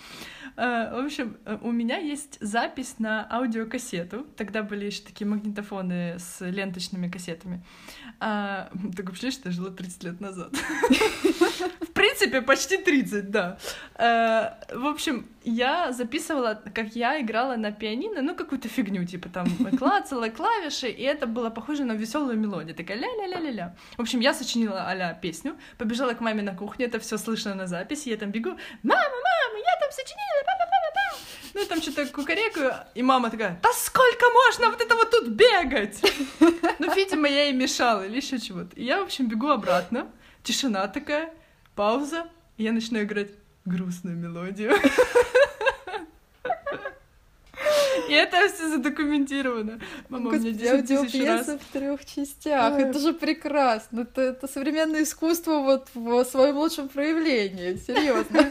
[0.57, 4.27] А, в общем, у меня есть запись на аудиокассету.
[4.37, 7.65] Тогда были еще такие магнитофоны с ленточными кассетами.
[8.21, 10.55] А, так вообще, что я жила 30 лет назад.
[11.99, 13.59] Принципе, почти 30, да.
[13.97, 19.49] А, в общем, я записывала, как я играла на пианино, ну, какую-то фигню, типа там
[19.79, 23.75] клацала клавиши, и это было похоже на веселую мелодию, такая ля-ля-ля-ля-ля.
[23.97, 27.67] В общем, я сочинила а песню, побежала к маме на кухню, это все слышно на
[27.67, 31.19] записи, я там бегу, мама, мама, я там сочинила, па па па па
[31.55, 36.01] Ну, там что-то кукарекаю, и мама такая, да сколько можно вот это вот тут бегать?
[36.79, 38.77] Ну, видимо, я ей мешала или еще чего-то.
[38.77, 40.07] И я, в общем, бегу обратно,
[40.45, 41.33] тишина такая,
[41.79, 42.27] пауза,
[42.57, 43.29] и я начинаю играть
[43.65, 44.73] грустную мелодию.
[48.09, 49.79] И это все задокументировано.
[50.09, 51.47] Мама, у меня 10 тысяч раз.
[51.47, 52.79] в трех частях.
[52.79, 54.01] Это же прекрасно.
[54.01, 57.77] Это, это современное искусство вот в своем лучшем проявлении.
[57.77, 58.51] Серьезно.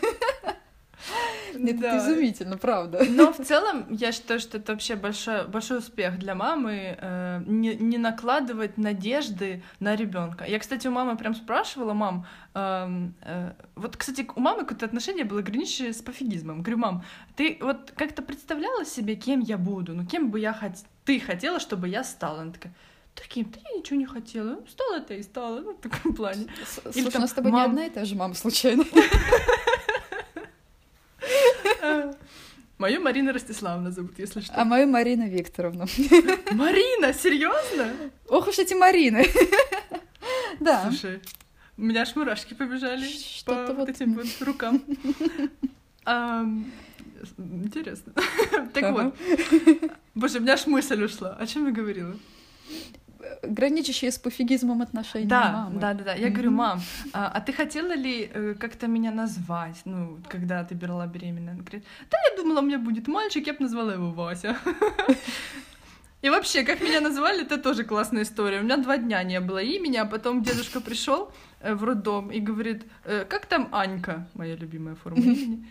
[1.54, 1.98] Это да.
[1.98, 3.04] изумительно, правда.
[3.10, 7.76] Но в целом я считаю, что это вообще большой, большой успех для мамы э, не,
[7.76, 10.46] не накладывать надежды на ребенка.
[10.46, 15.26] Я, кстати, у мамы прям спрашивала, мам, э, э, вот, кстати, у мамы какое-то отношение
[15.26, 16.62] было граничащее с пофигизмом.
[16.62, 17.04] Говорю, мам,
[17.36, 19.94] ты вот как-то представляла себе, кем я буду?
[19.94, 20.74] Ну, кем бы я хот...
[21.06, 22.42] ты хотела, чтобы я стала?
[22.42, 22.74] Она такая,
[23.16, 24.60] таким-то я ничего не хотела.
[24.68, 26.48] Стала это и стала, ну, в таком плане.
[26.66, 27.62] Слушай, Или, там, у нас с тобой мам...
[27.62, 28.84] не одна и та же мама случайно.
[32.78, 34.54] Мою Марина Ростиславна зовут, если что.
[34.56, 35.88] А мою Марина Викторовна.
[36.52, 37.92] Марина, серьезно?
[38.28, 39.26] Ох уж эти Марины.
[40.60, 40.90] Да.
[40.90, 41.22] Слушай,
[41.78, 43.08] у меня аж мурашки побежали
[43.46, 44.84] по вот этим вот рукам.
[47.38, 48.14] Интересно.
[48.74, 49.16] Так вот.
[50.16, 51.36] Боже, у меня аж мысль ушла.
[51.40, 52.16] О чем я говорила?
[53.44, 55.80] Граничащие с пофигизмом отношения да, мамы.
[55.80, 56.14] Да, да, да.
[56.14, 56.32] Я mm-hmm.
[56.32, 56.82] говорю, мам,
[57.14, 61.52] а, а ты хотела ли э, как-то меня назвать, ну, когда ты была беременна?
[61.52, 64.58] Она говорит, да, я думала, у меня будет мальчик, я бы назвала его Вася.
[66.24, 68.60] И вообще, как меня назвали, это тоже классная история.
[68.60, 72.40] У меня два дня не было имени, а потом дедушка пришел э, в роддом и
[72.40, 75.68] говорит, э, как там Анька, моя любимая форма имени.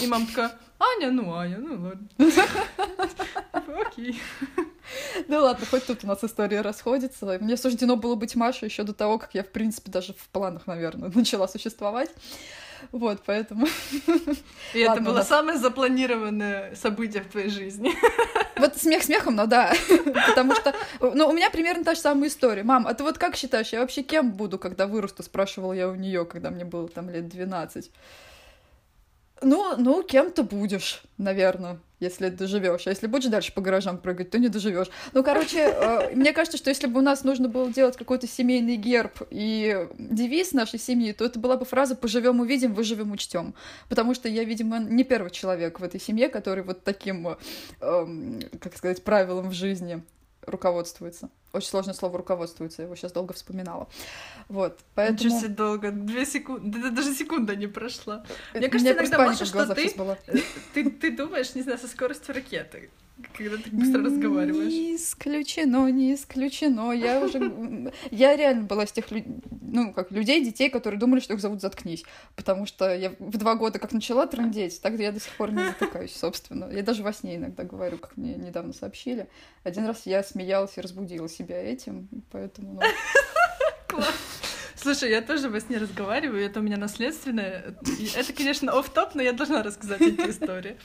[0.00, 2.08] И мама такая, Аня, ну Аня, ну ладно.
[3.86, 4.20] Окей.
[5.28, 7.38] Ну ладно, хоть тут у нас история расходится.
[7.40, 10.66] Мне суждено было быть Машей еще до того, как я, в принципе, даже в планах,
[10.66, 12.10] наверное, начала существовать.
[12.92, 13.66] Вот, поэтому...
[14.74, 17.92] И это было самое запланированное событие в твоей жизни.
[18.58, 19.74] Вот смех смехом, но да.
[20.28, 22.62] Потому что, ну, у меня примерно та же самая история.
[22.62, 25.22] Мам, а ты вот как считаешь, я вообще кем буду, когда вырасту?
[25.22, 27.90] Спрашивала я у нее, когда мне было там лет 12.
[29.42, 32.86] Ну, ну, кем то будешь, наверное, если доживешь.
[32.86, 34.88] А если будешь дальше по гаражам прыгать, то не доживешь.
[35.12, 38.76] Ну, короче, э, мне кажется, что если бы у нас нужно было делать какой-то семейный
[38.76, 43.54] герб и девиз нашей семьи, то это была бы фраза «поживем увидим, выживем учтем».
[43.90, 47.36] Потому что я, видимо, не первый человек в этой семье, который вот таким,
[47.80, 50.02] эм, как сказать, правилом в жизни
[50.46, 51.28] руководствуется.
[51.56, 53.88] Очень сложное слово руководствуется, я его сейчас долго вспоминала.
[54.48, 55.18] Вот, поэтому...
[55.18, 58.24] Ничего себе долго, две секунды, да, даже секунда не прошла.
[58.54, 59.94] Мне кажется, иногда, Маша, что ты,
[60.74, 62.90] ты, ты думаешь, не знаю, со скоростью ракеты
[63.32, 64.72] когда ты быстро разговариваешь.
[64.72, 66.92] Не исключено, не исключено.
[66.92, 67.92] Я уже...
[68.10, 72.04] Я реально была из тех ну, как людей, детей, которые думали, что их зовут «Заткнись».
[72.34, 75.64] Потому что я в два года как начала трындеть, так я до сих пор не
[75.64, 76.70] затыкаюсь, собственно.
[76.70, 79.28] Я даже во сне иногда говорю, как мне недавно сообщили.
[79.64, 82.80] Один раз я смеялась и разбудила себя этим, поэтому...
[83.92, 84.00] Ну...
[84.76, 87.74] Слушай, я тоже во сне разговариваю, это у меня наследственное.
[88.14, 90.76] Это, конечно, оф топ но я должна рассказать эти истории.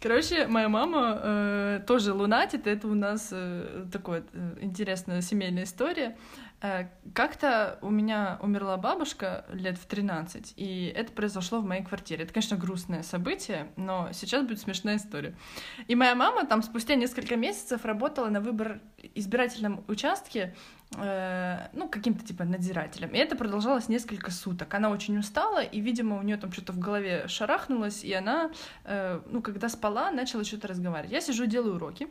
[0.00, 6.16] Короче, моя мама э, тоже лунатит, это у нас э, такая э, интересная семейная история.
[6.64, 12.24] Э, как-то у меня умерла бабушка лет в 13, и это произошло в моей квартире.
[12.24, 15.36] Это, конечно, грустное событие, но сейчас будет смешная история.
[15.88, 18.80] И моя мама там спустя несколько месяцев работала на выбор
[19.14, 20.54] избирательном участке
[20.96, 23.10] Э, ну, каким-то типа надзирателем.
[23.10, 24.72] И это продолжалось несколько суток.
[24.74, 28.50] Она очень устала, и, видимо, у нее там что-то в голове шарахнулось, и она,
[28.84, 31.12] э, ну, когда спала, начала что-то разговаривать.
[31.12, 32.08] Я сижу, делаю уроки,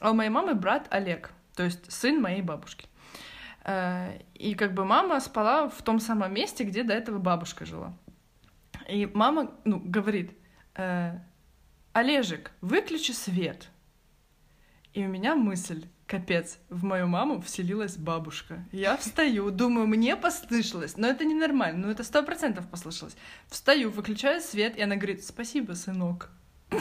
[0.00, 2.86] а у моей мамы брат Олег, то есть сын моей бабушки.
[3.64, 7.92] Э, и как бы мама спала в том самом месте, где до этого бабушка жила.
[8.88, 10.32] И мама, ну, говорит,
[11.94, 13.68] Олежек, выключи свет.
[14.92, 18.64] И у меня мысль, Капец, в мою маму вселилась бабушка.
[18.72, 23.16] Я встаю, думаю, мне послышалось, но это ненормально, ну это сто процентов послышалось.
[23.48, 26.30] Встаю, выключаю свет, и она говорит, спасибо, сынок.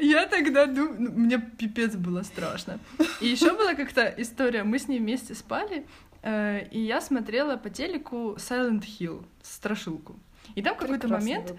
[0.00, 2.78] Я тогда думаю, ну, мне пипец было страшно.
[3.20, 5.86] И еще была как-то история, мы с ней вместе спали,
[6.22, 10.18] э, и я смотрела по телеку Silent Hill, страшилку.
[10.54, 11.52] И там какой-то момент,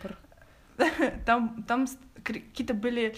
[1.26, 1.88] там, там
[2.24, 3.16] какие-то были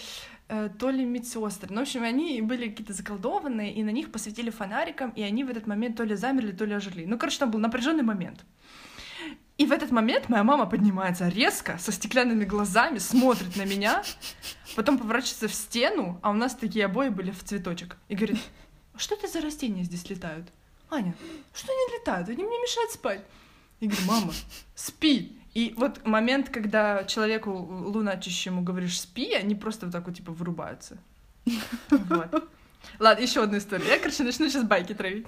[0.54, 1.72] Э, то ли медсестры.
[1.72, 5.50] Ну, в общем, они были какие-то заколдованные, и на них посветили фонариком, и они в
[5.50, 7.06] этот момент то ли замерли, то ли ожили.
[7.06, 8.44] Ну, короче, там был напряженный момент.
[9.62, 14.02] И в этот момент моя мама поднимается резко, со стеклянными глазами, смотрит на меня,
[14.74, 18.40] потом поворачивается в стену, а у нас такие обои были в цветочек, и говорит,
[18.96, 20.48] что это за растения здесь летают?
[20.90, 21.14] Аня,
[21.54, 22.28] что они летают?
[22.28, 23.24] Они мне мешают спать.
[23.78, 24.32] Я говорю, мама,
[24.74, 25.38] спи.
[25.54, 30.98] И вот момент, когда человеку луначащему говоришь «спи», они просто вот так вот, типа, вырубаются.
[31.88, 32.48] Вот.
[32.98, 33.88] Ладно, еще одну историю.
[33.88, 35.26] Я, короче, начну сейчас байки травить.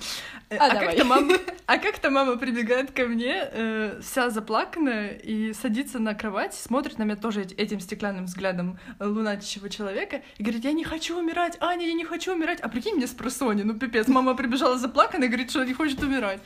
[0.50, 1.34] Э, а, а как-то мама,
[1.66, 7.05] а как-то мама прибегает ко мне, э, вся заплаканная, и садится на кровать, смотрит на
[7.05, 11.94] меня тоже этим стеклянным взглядом луначащего человека, и говорит, я не хочу умирать, Аня, я
[11.94, 12.61] не хочу умирать.
[12.61, 16.02] А прикинь мне с просони, ну пипец, мама прибежала заплаканная и говорит, что не хочет
[16.02, 16.40] умирать.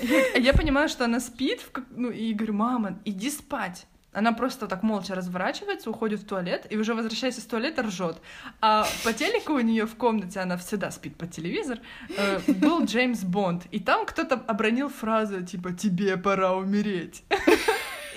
[0.00, 1.60] Я, я понимаю, что она спит,
[1.90, 3.86] ну, и говорю, мама, иди спать.
[4.14, 8.16] Она просто так молча разворачивается, уходит в туалет, и уже возвращаясь из туалета ржет.
[8.60, 11.80] А по телеку у нее в комнате, она всегда спит по телевизор,
[12.16, 13.64] э, был Джеймс Бонд.
[13.72, 17.24] И там кто-то обронил фразу типа «тебе пора умереть».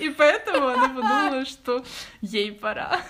[0.00, 1.84] И поэтому она подумала, что
[2.20, 3.00] ей пора.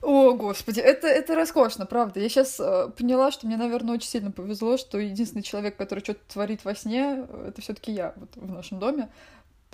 [0.00, 2.20] О, господи, это, это роскошно, правда.
[2.20, 6.20] Я сейчас э, поняла, что мне, наверное, очень сильно повезло, что единственный человек, который что-то
[6.28, 9.08] творит во сне, это все таки я вот, в нашем доме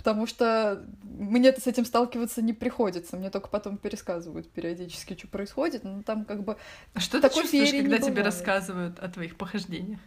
[0.00, 5.84] потому что мне-то с этим сталкиваться не приходится, мне только потом пересказывают периодически, что происходит,
[5.84, 6.56] но там как бы...
[6.94, 10.00] А что ты чувствуешь, когда тебе рассказывают о твоих похождениях?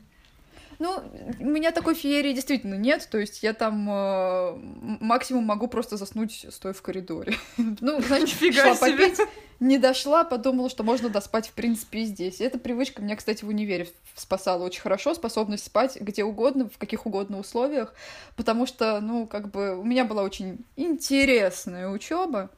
[0.84, 1.02] Ну,
[1.40, 4.58] у меня такой феерии действительно нет, то есть я там э,
[5.00, 7.38] максимум могу просто заснуть, стоя в коридоре.
[7.58, 9.18] ну, значит, шла попить,
[9.62, 12.42] не дошла, подумала, что можно доспать, в принципе, и здесь.
[12.42, 17.06] Эта привычка меня, кстати, в универе спасала очень хорошо, способность спать где угодно, в каких
[17.06, 17.94] угодно условиях,
[18.36, 22.50] потому что, ну, как бы у меня была очень интересная учеба,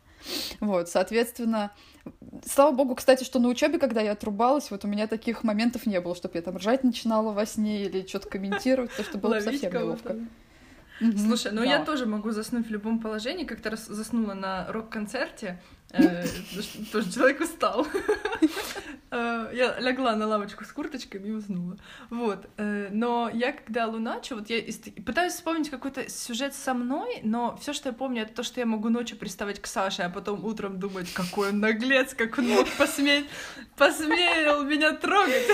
[0.60, 1.72] вот, соответственно,
[2.46, 6.00] Слава богу, кстати, что на учебе, когда я отрубалась, вот у меня таких моментов не
[6.00, 9.74] было, чтобы я там ржать начинала во сне или что-то комментировать, то что было совсем
[9.74, 10.16] неловко.
[11.00, 13.44] Слушай, ну я тоже могу заснуть в любом положении.
[13.44, 15.62] Как-то раз заснула на рок-концерте,
[16.92, 17.88] тоже человек устал.
[19.12, 21.78] Э, я легла на лавочку с курточками и уснула.
[22.10, 22.48] Вот.
[22.58, 24.62] Э, но я когда луначу, вот я
[25.06, 28.66] пытаюсь вспомнить какой-то сюжет со мной, но все, что я помню, это то, что я
[28.66, 32.68] могу ночью приставать к Саше, а потом утром думать, какой он наглец, как он мог
[32.78, 33.28] посметь,
[33.78, 35.46] посмел меня трогать.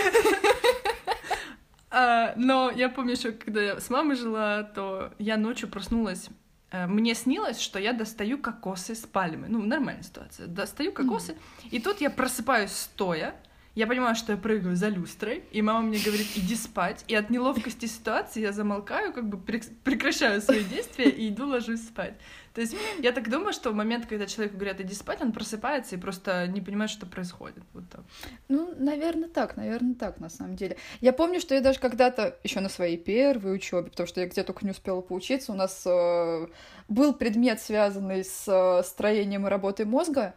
[1.93, 6.40] А, но я помню еще, когда я с мамой жила, то я ночью проснулась Э,
[6.71, 9.47] мне снилось, что я достаю кокосы с пальмы.
[9.49, 10.47] Ну, нормальная ситуация.
[10.47, 11.69] Достаю кокосы, mm-hmm.
[11.71, 13.35] и тут я просыпаюсь стоя,
[13.73, 17.05] я понимаю, что я прыгаю за люстрой, и мама мне говорит, иди спать.
[17.07, 22.15] И от неловкости ситуации я замолкаю, как бы прекращаю свои действия и иду ложусь спать.
[22.53, 25.95] То есть я так думаю, что в момент, когда человеку говорят, иди спать, он просыпается
[25.95, 27.63] и просто не понимает, что происходит.
[27.73, 28.01] Вот так.
[28.49, 30.77] Ну, наверное, так, наверное, так, на самом деле.
[30.99, 34.47] Я помню, что я даже когда-то, еще на своей первой учебе, потому что я где-то
[34.47, 36.47] только не успела поучиться, у нас э,
[36.89, 40.33] был предмет, связанный с э, строением и работой мозга,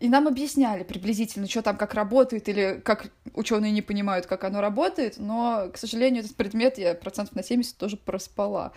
[0.00, 4.60] и нам объясняли приблизительно, что там как работает, или как ученые не понимают, как оно
[4.60, 8.72] работает, но, к сожалению, этот предмет я процентов на 70 тоже проспала.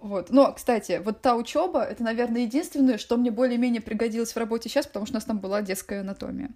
[0.00, 0.30] Вот.
[0.30, 4.86] Но, кстати, вот та учеба это, наверное, единственное, что мне более-менее пригодилось в работе сейчас,
[4.86, 6.50] потому что у нас там была детская анатомия.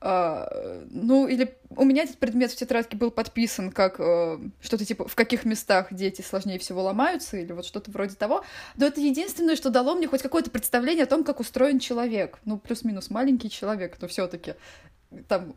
[0.00, 5.08] Uh, ну, или у меня этот предмет в тетрадке был подписан как uh, что-то типа
[5.08, 8.44] в каких местах дети сложнее всего ломаются, или вот что-то вроде того.
[8.76, 12.38] Но это единственное, что дало мне хоть какое-то представление о том, как устроен человек.
[12.44, 14.56] Ну, плюс-минус маленький человек, но все-таки
[15.26, 15.54] там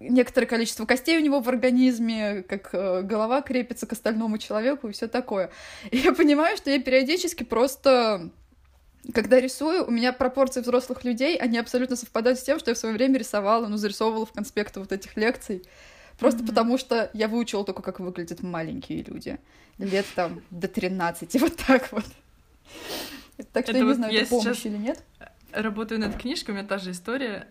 [0.00, 4.92] некоторое количество костей у него в организме, как э, голова крепится к остальному человеку и
[4.92, 5.50] все такое.
[5.90, 8.30] И я понимаю, что я периодически просто
[9.14, 12.78] когда рисую, у меня пропорции взрослых людей, они абсолютно совпадают с тем, что я в
[12.78, 15.62] свое время рисовала, ну, зарисовывала в конспекты вот этих лекций.
[16.18, 16.46] Просто mm-hmm.
[16.48, 19.38] потому что я выучила только, как выглядят маленькие люди.
[19.78, 22.04] Лет там до 13, вот так вот.
[23.52, 25.02] Так что это я не знаю, это помощь или нет.
[25.52, 27.46] Работаю над книжкой, у меня та же история.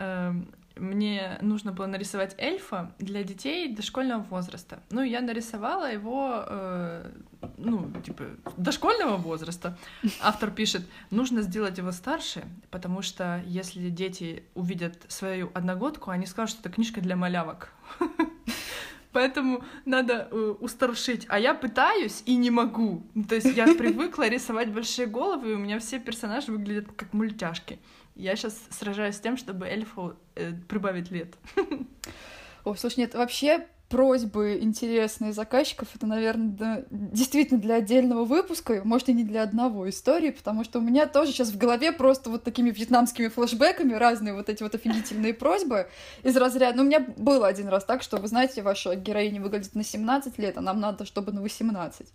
[0.79, 4.79] Мне нужно было нарисовать эльфа для детей дошкольного возраста.
[4.89, 7.11] Ну, я нарисовала его, э,
[7.57, 8.23] ну, типа,
[8.57, 9.77] дошкольного возраста.
[10.21, 16.57] Автор пишет, нужно сделать его старше, потому что если дети увидят свою одногодку, они скажут,
[16.57, 17.71] что это книжка для малявок.
[19.11, 21.25] Поэтому надо э, устаршить.
[21.29, 23.03] А я пытаюсь и не могу.
[23.27, 27.79] То есть я привыкла рисовать большие головы, и у меня все персонажи выглядят как мультяшки.
[28.15, 30.15] Я сейчас сражаюсь с тем, чтобы эльфу
[30.67, 31.35] прибавить лет.
[32.63, 39.13] О, слушай, нет, вообще просьбы интересные заказчиков, это, наверное, действительно для отдельного выпуска, может, и
[39.13, 42.69] не для одного истории, потому что у меня тоже сейчас в голове просто вот такими
[42.69, 45.87] вьетнамскими флешбеками разные вот эти вот офигительные просьбы
[46.23, 46.77] из разряда...
[46.77, 50.37] Ну, у меня было один раз так, что, вы знаете, ваша героиня выглядит на 17
[50.37, 52.07] лет, а нам надо, чтобы на 18.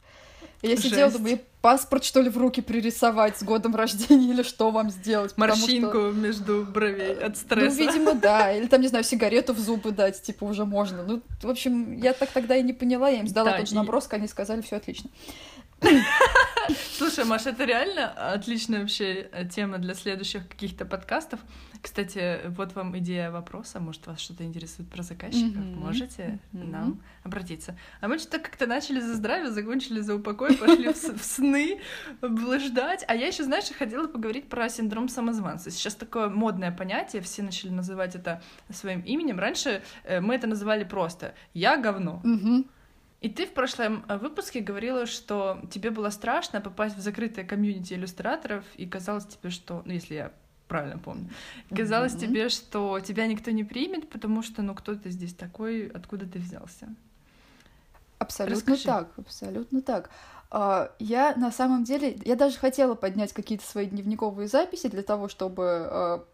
[0.63, 4.91] Я сидела, думаю, паспорт, что ли, в руки пририсовать с годом рождения или что вам
[4.91, 5.37] сделать?
[5.37, 6.13] Морщинку что...
[6.13, 7.77] между бровей от стресса.
[7.79, 8.53] Ну, видимо, да.
[8.57, 11.03] Или там, не знаю, сигарету в зубы дать, типа, уже можно.
[11.03, 13.75] Ну, в общем, я так тогда и не поняла, я им сдала да, тот же
[13.75, 14.17] набросок, и...
[14.17, 15.11] они сказали, все отлично.
[16.97, 21.41] Слушай, Маша, это реально отличная вообще э, тема для следующих каких-то подкастов.
[21.81, 23.81] Кстати, вот вам идея вопроса.
[23.81, 25.63] Может, вас что-то интересует про заказчиков?
[25.63, 25.75] Mm-hmm.
[25.75, 26.71] Можете mm-hmm.
[26.71, 27.77] нам обратиться.
[28.01, 31.81] А мы что-то как-то начали за здравие, закончили за упокой, пошли в сны
[32.21, 33.05] блуждать.
[33.09, 35.71] А я еще, знаешь, хотела поговорить про синдром самозванца.
[35.71, 39.41] Сейчас такое модное понятие, все начали называть это своим именем.
[39.41, 42.23] Раньше э, мы это называли просто «я говно».
[42.25, 42.67] Mm-hmm.
[43.23, 47.95] И ты в прошлом э, выпуске говорила, что тебе было страшно попасть в закрытое комьюнити
[47.95, 50.33] иллюстраторов, и казалось тебе, что, ну, если я
[50.67, 51.31] правильно помню,
[51.75, 52.21] казалось mm-hmm.
[52.21, 56.41] тебе, что тебя никто не примет, потому что, ну, кто ты здесь такой, откуда ты
[56.41, 56.89] взялся?
[58.19, 58.85] Абсолютно Расскажи.
[58.85, 60.11] так, абсолютно так.
[60.51, 65.29] А, я на самом деле, я даже хотела поднять какие-то свои дневниковые записи для того,
[65.29, 66.25] чтобы а,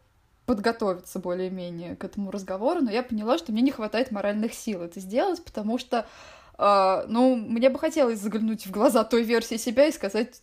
[0.47, 5.01] подготовиться более-менее к этому разговору, но я поняла, что мне не хватает моральных сил это
[5.01, 6.07] сделать, потому что
[6.59, 10.43] ну, мне бы хотелось заглянуть в глаза той версии себя и сказать,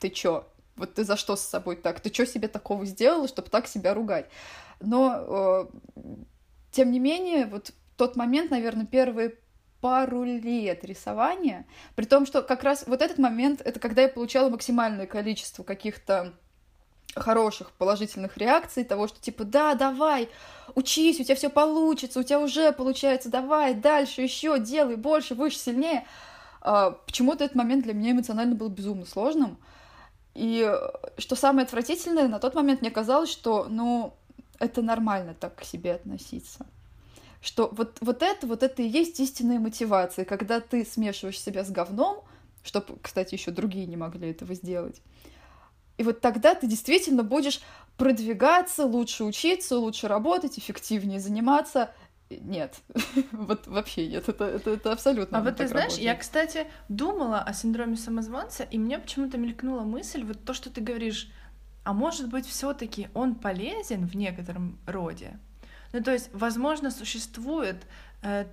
[0.00, 0.46] ты чё?
[0.76, 2.00] Вот ты за что с собой так?
[2.00, 4.28] Ты что себе такого сделала, чтобы так себя ругать?
[4.80, 6.24] Но, uh,
[6.72, 9.34] тем не менее, вот тот момент, наверное, первые
[9.80, 14.48] пару лет рисования, при том, что как раз вот этот момент, это когда я получала
[14.48, 16.34] максимальное количество каких-то
[17.14, 20.28] хороших положительных реакций, того, что типа, да, давай,
[20.74, 25.58] учись, у тебя все получится, у тебя уже получается, давай, дальше, еще, делай, больше, выше,
[25.58, 26.06] сильнее.
[26.60, 29.58] А, почему-то этот момент для меня эмоционально был безумно сложным.
[30.34, 30.68] И
[31.18, 34.14] что самое отвратительное, на тот момент мне казалось, что, ну,
[34.58, 36.66] это нормально так к себе относиться.
[37.40, 41.70] Что вот, вот это, вот это и есть истинная мотивация, когда ты смешиваешь себя с
[41.70, 42.24] говном,
[42.64, 45.02] чтобы, кстати, еще другие не могли этого сделать,
[45.96, 47.60] и вот тогда ты действительно будешь
[47.96, 51.92] продвигаться, лучше учиться, лучше работать, эффективнее заниматься.
[52.30, 52.80] Нет,
[53.32, 55.38] вот вообще нет, это, это, это абсолютно.
[55.38, 56.04] А вот ты знаешь, работает.
[56.04, 60.80] я, кстати, думала о синдроме самозванца, и мне почему-то мелькнула мысль, вот то, что ты
[60.80, 61.30] говоришь,
[61.84, 65.38] а может быть, все-таки он полезен в некотором роде.
[65.92, 67.76] Ну, то есть, возможно, существует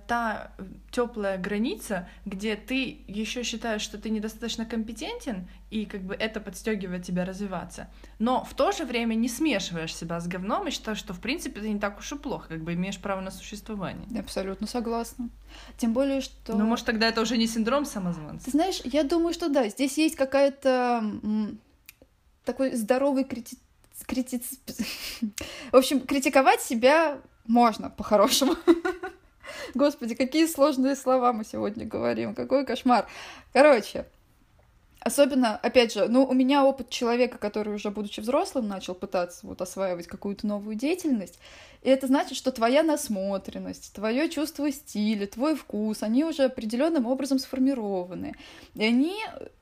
[0.06, 0.52] та
[0.90, 7.04] теплая граница, где ты еще считаешь, что ты недостаточно компетентен, и как бы это подстегивает
[7.04, 11.14] тебя развиваться, но в то же время не смешиваешь себя с говном и считаешь, что
[11.14, 14.06] в принципе это не так уж и плохо, как бы имеешь право на существование.
[14.20, 15.30] Абсолютно согласна.
[15.78, 16.54] Тем более, что...
[16.54, 18.44] Ну, может, тогда это уже не синдром самозванца?
[18.44, 21.02] Ты знаешь, я думаю, что да, здесь есть какая-то
[22.44, 23.56] такой здоровый крити...
[24.06, 24.42] крити...
[25.72, 28.56] В общем, критиковать себя можно по-хорошему.
[29.74, 33.06] Господи, какие сложные слова мы сегодня говорим, какой кошмар.
[33.52, 34.06] Короче,
[35.04, 39.60] Особенно, опять же, ну, у меня опыт человека, который уже, будучи взрослым, начал пытаться вот
[39.60, 41.40] осваивать какую-то новую деятельность.
[41.82, 47.40] И это значит, что твоя насмотренность, твое чувство стиля, твой вкус, они уже определенным образом
[47.40, 48.36] сформированы.
[48.74, 49.16] И они,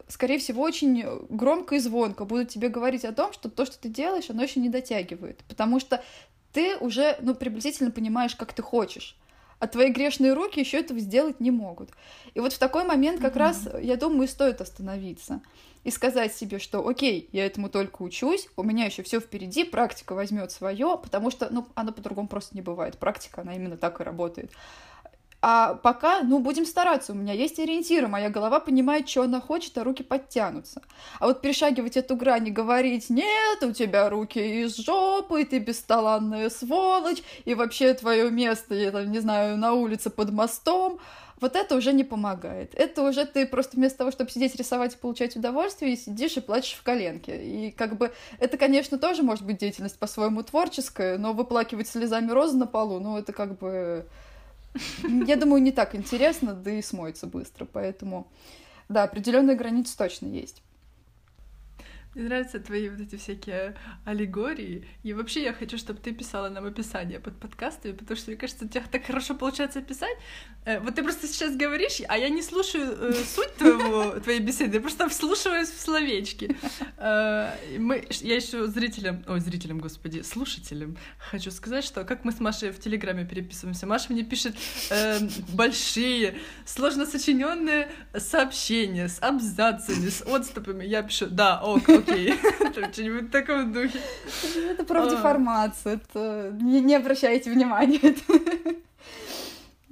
[0.09, 3.89] скорее всего, очень громко и звонко будут тебе говорить о том, что то, что ты
[3.89, 5.43] делаешь, оно еще не дотягивает.
[5.49, 6.05] Потому что
[6.53, 9.17] ты уже, ну, приблизительно понимаешь, как ты хочешь
[9.61, 11.91] а твои грешные руки еще этого сделать не могут.
[12.35, 13.39] И вот в такой момент как mm-hmm.
[13.39, 15.41] раз, я думаю, стоит остановиться
[15.85, 20.15] и сказать себе, что окей, я этому только учусь, у меня еще все впереди, практика
[20.15, 22.99] возьмет свое, потому что, ну, оно по-другому просто не бывает.
[22.99, 24.51] Практика, она именно так и работает.
[25.43, 29.77] А пока, ну, будем стараться, у меня есть ориентиры, моя голова понимает, что она хочет,
[29.79, 30.83] а руки подтянутся.
[31.19, 36.51] А вот перешагивать эту грань и говорить, нет, у тебя руки из жопы, ты бесталанная
[36.51, 41.01] сволочь, и вообще твое место, я там, не знаю, на улице под мостом,
[41.41, 42.75] вот это уже не помогает.
[42.75, 46.75] Это уже ты просто вместо того, чтобы сидеть, рисовать и получать удовольствие, сидишь и плачешь
[46.75, 47.43] в коленке.
[47.43, 52.59] И как бы это, конечно, тоже может быть деятельность по-своему творческая, но выплакивать слезами розы
[52.59, 54.05] на полу, ну это как бы
[55.27, 58.31] я думаю, не так интересно, да и смоется быстро, поэтому,
[58.89, 60.63] да, определенные границы точно есть.
[62.15, 64.85] Мне нравятся твои вот эти всякие аллегории.
[65.05, 68.65] И вообще я хочу, чтобы ты писала нам описание под подкастами, потому что, мне кажется,
[68.65, 70.17] у тебя так хорошо получается писать.
[70.65, 74.77] Э, вот ты просто сейчас говоришь, а я не слушаю э, суть твоего, твоей беседы,
[74.77, 76.57] я просто вслушиваюсь в словечки.
[76.97, 82.41] Э, мы, я еще зрителям, ой, зрителям, господи, слушателям хочу сказать, что как мы с
[82.41, 83.87] Машей в Телеграме переписываемся.
[83.87, 84.57] Маша мне пишет
[84.91, 85.21] э,
[85.53, 90.85] большие, сложно сочиненные сообщения с абзацами, с отступами.
[90.85, 92.35] Я пишу, да, ок, окей.
[92.93, 94.01] Что-нибудь в таком духе.
[94.71, 96.55] Это профдеформация, это...
[96.61, 98.15] Не, не обращайте внимания.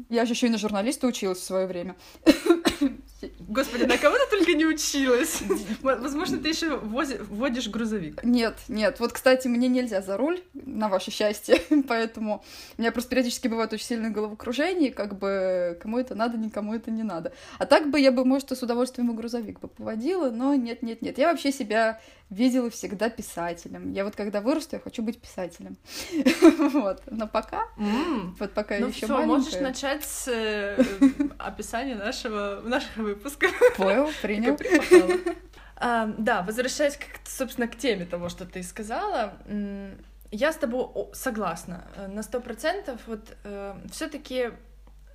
[0.09, 1.97] Я же еще и на журналиста училась в свое время.
[3.49, 5.41] Господи, на кого ты только не училась?
[5.81, 8.23] Возможно, ты еще водишь грузовик.
[8.23, 9.01] Нет, нет.
[9.01, 12.45] Вот, кстати, мне нельзя за руль, на ваше счастье, поэтому
[12.77, 16.91] у меня просто периодически бывает очень сильное головокружение, как бы кому это надо, никому это
[16.91, 17.33] не надо.
[17.59, 21.01] А так бы я бы, может, с удовольствием и грузовик бы поводила, но нет, нет,
[21.01, 21.17] нет.
[21.17, 23.93] Я вообще себя видела всегда писателем.
[23.93, 25.77] Я вот когда вырасту, я хочу быть писателем.
[26.73, 27.03] вот.
[27.07, 29.27] Но пока, вот пока ну, еще маленькая.
[29.27, 30.77] можешь начать с э,
[31.39, 33.15] описания нашего, нашего
[33.47, 33.77] выпуска.
[33.77, 34.59] Понял, принял.
[35.81, 39.35] А, да, возвращаясь, собственно, к теме того, что ты сказала,
[40.33, 43.01] я с тобой согласна э, на сто процентов.
[43.07, 44.51] Вот э, все-таки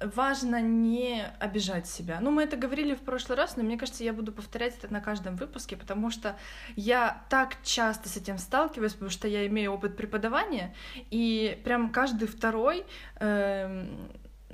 [0.03, 2.19] важно не обижать себя.
[2.21, 5.01] Ну, мы это говорили в прошлый раз, но мне кажется, я буду повторять это на
[5.01, 6.35] каждом выпуске, потому что
[6.75, 10.73] я так часто с этим сталкиваюсь, потому что я имею опыт преподавания,
[11.09, 12.85] и прям каждый второй
[13.19, 13.85] э,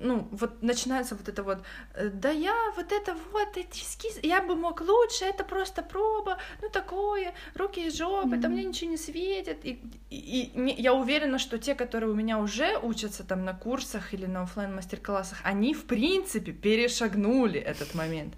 [0.01, 1.59] ну, вот начинается вот это вот,
[1.95, 6.37] э, да я вот это вот, эти эскизы, я бы мог лучше, это просто проба,
[6.61, 8.41] ну такое, руки из жопы, mm-hmm.
[8.41, 9.65] там мне ничего не светит.
[9.65, 14.13] И, и, и я уверена, что те, которые у меня уже учатся там на курсах
[14.13, 18.35] или на офлайн мастер-классах, они в принципе перешагнули этот момент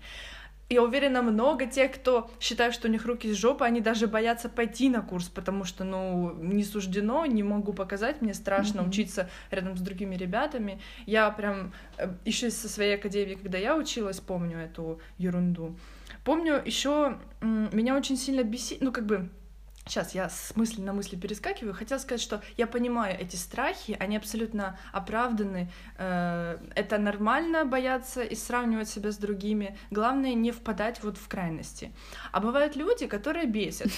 [0.74, 4.50] я уверена, много тех, кто считает, что у них руки из жопы, они даже боятся
[4.50, 8.90] пойти на курс, потому что, ну, не суждено, не могу показать, мне страшно mm-hmm.
[8.90, 10.80] учиться рядом с другими ребятами.
[11.06, 15.76] Я прям э, еще со своей академии, когда я училась, помню эту ерунду.
[16.24, 19.30] Помню, еще меня очень сильно бесит, ну, как бы,
[19.92, 21.74] Сейчас я с мысли на мысли перескакиваю.
[21.74, 25.70] Хотела сказать, что я понимаю эти страхи, они абсолютно оправданы.
[25.98, 29.78] Э, это нормально бояться и сравнивать себя с другими.
[29.90, 31.92] Главное не впадать вот в крайности.
[32.32, 33.90] А бывают люди, которые бесят.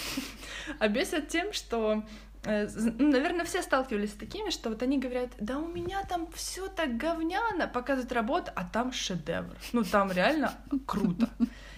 [0.79, 2.03] А бесят тем, что
[2.43, 6.27] э, ну, наверное, все сталкивались с такими, что вот они говорят, да у меня там
[6.31, 9.55] все так говняно, показывают работу, а там шедевр.
[9.73, 10.55] Ну, там реально
[10.87, 11.29] круто.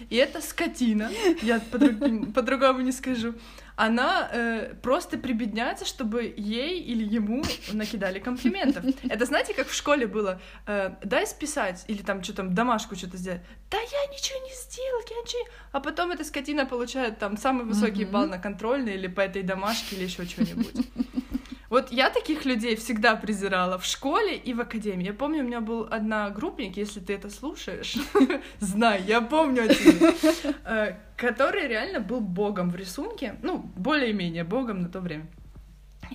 [0.08, 1.10] И это скотина,
[1.42, 3.34] я по-другому не скажу
[3.76, 8.84] она э, просто прибедняется, чтобы ей или ему накидали комплиментов.
[9.08, 10.40] Это знаете, как в школе было?
[10.66, 13.42] Э, дай списать или там что там домашку что-то сделать.
[13.70, 15.46] Да я ничего не сделал, я ничего...
[15.72, 18.10] А потом эта скотина получает там самый высокий mm-hmm.
[18.10, 20.74] балл на контрольной или по этой домашке или еще что-нибудь.
[21.68, 25.06] Вот я таких людей всегда презирала в школе и в академии.
[25.06, 27.96] Я помню, у меня был одногруппник, если ты это слушаешь,
[28.60, 30.14] знай, я помню о тебе,
[30.64, 35.26] э, который реально был богом в рисунке, ну, более-менее богом на то время.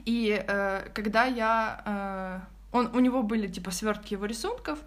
[0.05, 1.81] И э, когда я...
[1.85, 4.79] Э, он, у него были, типа, свертки его рисунков,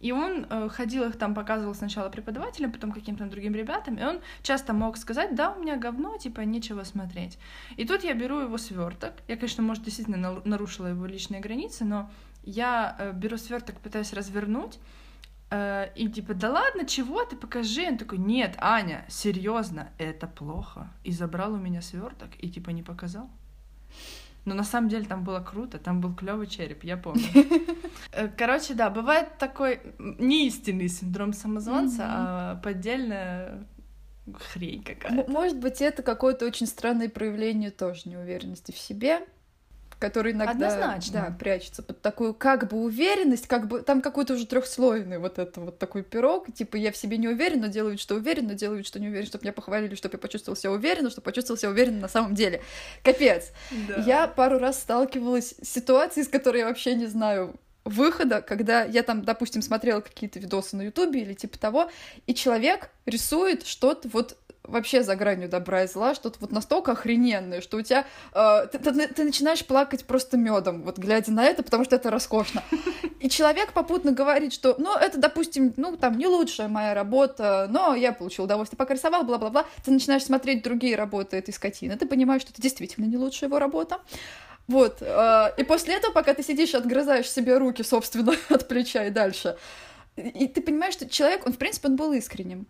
[0.00, 4.20] и он э, ходил их там, показывал сначала преподавателям, потом каким-то другим ребятам, и он
[4.42, 7.38] часто мог сказать, да, у меня говно, типа, нечего смотреть.
[7.76, 9.14] И тут я беру его сверток.
[9.26, 12.10] Я, конечно, может, действительно нарушила его личные границы, но
[12.44, 14.78] я э, беру сверток, пытаюсь развернуть,
[15.50, 17.86] э, и типа, да ладно, чего ты покажи?
[17.88, 20.88] Он такой, нет, Аня, серьезно, это плохо.
[21.02, 23.28] И забрал у меня сверток и типа не показал.
[24.48, 27.22] Но на самом деле там было круто, там был клевый череп, я помню.
[28.10, 33.66] Э, короче, да, бывает такой неистинный синдром самозванца, а поддельная
[34.34, 35.30] хрень какая-то.
[35.30, 39.26] Может быть, это какое-то очень странное проявление тоже неуверенности в себе,
[39.98, 41.26] который иногда Однозначно.
[41.28, 45.60] Да, прячется под такую как бы уверенность, как бы там какой-то уже трехслойный вот это
[45.60, 48.54] вот такой пирог, типа я в себе не уверен, но делаю вид, что уверен, но
[48.54, 51.58] делаю вид, что не уверен, чтобы меня похвалили, чтобы я почувствовал себя уверенно, чтобы почувствовал
[51.58, 52.62] себя уверенно на самом деле.
[53.02, 53.50] Капец.
[53.88, 54.02] Да.
[54.06, 59.02] Я пару раз сталкивалась с ситуацией, с которой я вообще не знаю выхода, когда я
[59.02, 61.90] там, допустим, смотрела какие-то видосы на Ютубе или типа того,
[62.26, 64.36] и человек рисует что-то вот
[64.68, 68.06] вообще за гранью добра и зла, что-то вот настолько охрененное, что у тебя...
[68.32, 72.10] Э, ты, ты, ты начинаешь плакать просто медом, вот глядя на это, потому что это
[72.10, 72.62] роскошно.
[73.20, 77.94] И человек попутно говорит, что, ну, это, допустим, ну, там, не лучшая моя работа, но
[77.94, 79.64] я получил удовольствие, пока рисовал, бла-бла-бла.
[79.84, 83.58] Ты начинаешь смотреть другие работы этой скотины, ты понимаешь, что это действительно не лучшая его
[83.58, 83.98] работа.
[84.68, 84.98] Вот.
[85.00, 89.56] Э, и после этого, пока ты сидишь отгрызаешь себе руки, собственно, от плеча и дальше,
[90.16, 92.66] и ты понимаешь, что человек, он, в принципе, он был искренним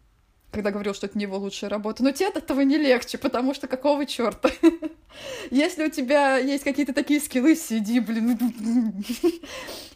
[0.51, 2.03] когда говорил, что это не его лучшая работа.
[2.03, 4.51] Но тебе от этого не легче, потому что какого черта?
[5.51, 8.39] Если у тебя есть какие-то такие скиллы, сиди, блин.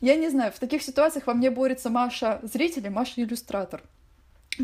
[0.00, 3.82] Я не знаю, в таких ситуациях во мне борется Маша зритель и Маша иллюстратор.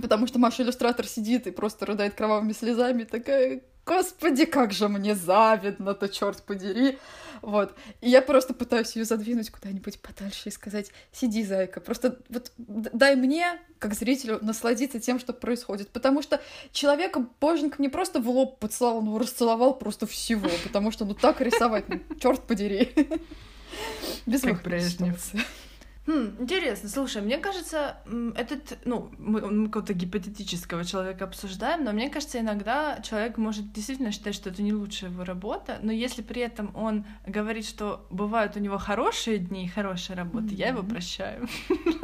[0.00, 5.14] Потому что Маша иллюстратор сидит и просто рыдает кровавыми слезами, такая, господи, как же мне
[5.14, 6.98] завидно-то, черт подери.
[7.40, 7.74] Вот.
[8.00, 13.16] И я просто пытаюсь ее задвинуть куда-нибудь подальше и сказать, сиди, зайка, просто вот дай
[13.16, 15.88] мне, как зрителю, насладиться тем, что происходит.
[15.90, 16.40] Потому что
[16.72, 21.40] человека боженька не просто в лоб поцеловал, но расцеловал просто всего, потому что ну так
[21.40, 22.92] рисовать, ну, черт подери.
[24.26, 25.32] Без как Брежнев.
[26.08, 27.98] Хм, интересно, слушай, мне кажется,
[28.34, 34.10] этот, ну, мы, мы какого-то гипотетического человека обсуждаем, но мне кажется, иногда человек может действительно
[34.10, 38.56] считать, что это не лучшая его работа, но если при этом он говорит, что бывают
[38.56, 40.54] у него хорошие дни и хорошая работа, mm-hmm.
[40.54, 41.46] я его прощаю.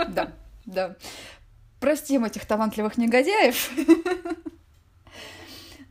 [0.08, 0.34] Да,
[0.66, 0.96] да.
[1.80, 3.70] Простим этих талантливых негодяев.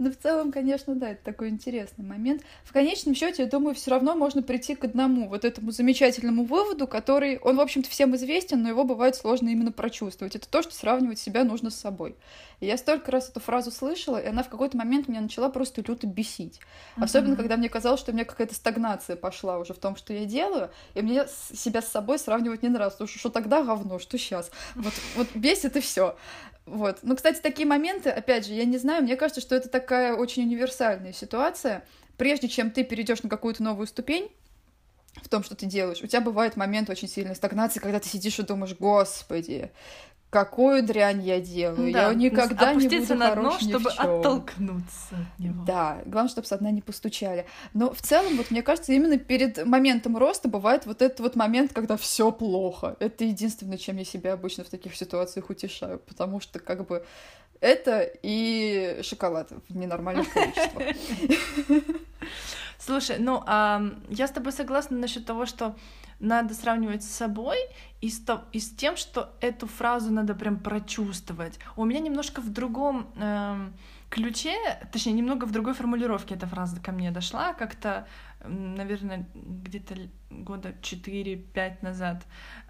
[0.03, 2.41] Но в целом, конечно, да, это такой интересный момент.
[2.65, 6.87] В конечном счете, я думаю, все равно можно прийти к одному вот этому замечательному выводу,
[6.87, 10.35] который, он, в общем-то, всем известен, но его бывает сложно именно прочувствовать.
[10.35, 12.17] Это то, что сравнивать себя нужно с собой.
[12.59, 15.81] И я столько раз эту фразу слышала, и она в какой-то момент меня начала просто
[15.87, 16.59] люто бесить.
[16.97, 17.05] Uh-huh.
[17.05, 20.25] Особенно, когда мне казалось, что у меня какая-то стагнация пошла уже в том, что я
[20.25, 22.97] делаю, и мне себя с собой сравнивать не нравится.
[22.97, 24.51] Потому что, что тогда говно, что сейчас.
[24.75, 26.17] Вот, вот бесит и все.
[26.65, 26.99] Вот.
[27.01, 30.43] Ну, кстати, такие моменты, опять же, я не знаю, мне кажется, что это такая очень
[30.43, 31.83] универсальная ситуация.
[32.17, 34.31] Прежде чем ты перейдешь на какую-то новую ступень,
[35.21, 36.01] в том, что ты делаешь.
[36.01, 39.71] У тебя бывает момент очень сильной стагнации, когда ты сидишь и думаешь, господи,
[40.33, 41.93] какую дрянь я делаю.
[41.93, 45.63] Да, я никогда не буду на дно, чтобы оттолкнуться от него.
[45.63, 47.45] Да, главное, чтобы со дна не постучали.
[47.75, 51.71] Но в целом, вот мне кажется, именно перед моментом роста бывает вот этот вот момент,
[51.71, 52.95] когда все плохо.
[52.99, 57.05] Это единственное, чем я себя обычно в таких ситуациях утешаю, потому что как бы
[57.61, 60.95] это и шоколад в ненормальных количествах.
[62.79, 65.75] Слушай, ну, а, я с тобой согласна насчет того, что
[66.23, 67.57] надо сравнивать с собой
[68.01, 71.59] и с, то, и с тем, что эту фразу надо прям прочувствовать.
[71.75, 73.69] У меня немножко в другом э,
[74.09, 74.55] ключе,
[74.91, 78.07] точнее, немного в другой формулировке эта фраза ко мне дошла, как-то,
[78.45, 79.95] наверное, где-то
[80.29, 82.23] года 4-5 назад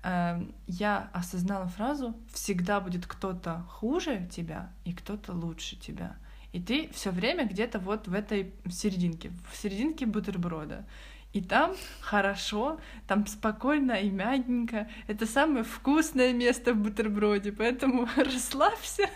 [0.04, 6.16] э, я осознала фразу «всегда будет кто-то хуже тебя и кто-то лучше тебя».
[6.54, 10.86] И ты все время где-то вот в этой серединке, в серединке бутерброда.
[11.34, 14.88] И там хорошо, там спокойно и мягенько.
[15.07, 19.09] Это самое вкусное место в бутерброде, поэтому расслабься.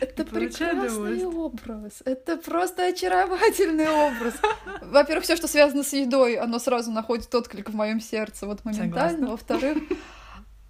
[0.00, 2.02] Это прекрасный образ.
[2.06, 4.34] Это просто очаровательный образ.
[4.80, 9.28] Во-первых, все, что связано с едой, оно сразу находит отклик в моем сердце вот моментально.
[9.28, 9.78] Во-вторых,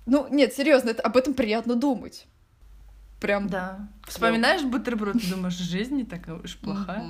[0.06, 2.26] ну нет, серьезно, это об этом приятно думать
[3.22, 3.48] прям...
[3.48, 3.88] Да.
[4.06, 7.04] Вспоминаешь бутерброд, ты думаешь, жизнь не такая уж плохая.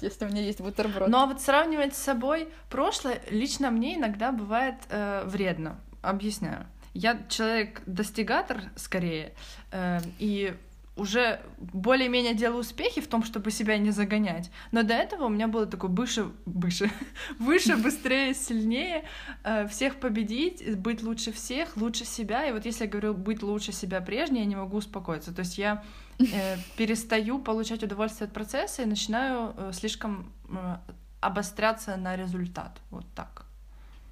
[0.00, 1.08] Если у меня есть бутерброд.
[1.08, 5.80] Ну а вот сравнивать с собой прошлое лично мне иногда бывает э, вредно.
[6.02, 6.66] Объясняю.
[6.92, 9.34] Я человек-достигатор скорее,
[9.72, 10.54] э, и
[10.96, 14.50] уже более-менее делаю успехи в том, чтобы себя не загонять.
[14.72, 16.90] Но до этого у меня было такое выше, выше,
[17.38, 19.04] выше, быстрее, сильнее,
[19.44, 22.48] э, всех победить, быть лучше всех, лучше себя.
[22.48, 25.34] И вот если я говорю быть лучше себя прежней, я не могу успокоиться.
[25.34, 25.84] То есть я
[26.18, 30.32] э, перестаю получать удовольствие от процесса и начинаю э, слишком
[31.20, 32.80] обостряться на результат.
[32.90, 33.45] Вот так.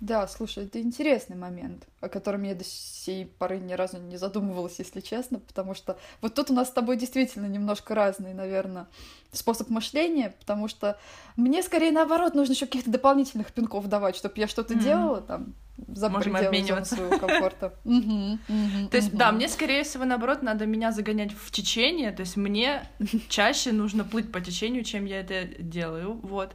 [0.00, 4.78] Да, слушай, это интересный момент, о котором я до сей поры ни разу не задумывалась,
[4.78, 8.86] если честно, потому что вот тут у нас с тобой действительно немножко разный, наверное,
[9.32, 10.98] способ мышления, потому что
[11.36, 14.82] мне скорее наоборот нужно еще каких-то дополнительных пинков давать, чтобы я что-то mm-hmm.
[14.82, 15.54] делала там
[15.88, 16.94] за Можем обмениваться.
[16.94, 17.74] своего комфорта.
[17.84, 22.82] То есть, да, мне, скорее всего, наоборот, надо меня загонять в течение, то есть мне
[23.28, 26.54] чаще нужно плыть по течению, чем я это делаю, вот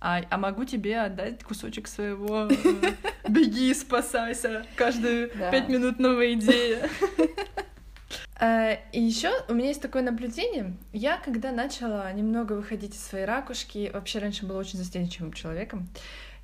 [0.00, 2.92] а, а могу тебе отдать кусочек своего э,
[3.28, 6.88] «беги, спасайся», каждые пять минут новая идея.
[8.40, 10.76] Э, и еще у меня есть такое наблюдение.
[10.92, 15.88] Я, когда начала немного выходить из своей ракушки, вообще раньше была очень застенчивым человеком,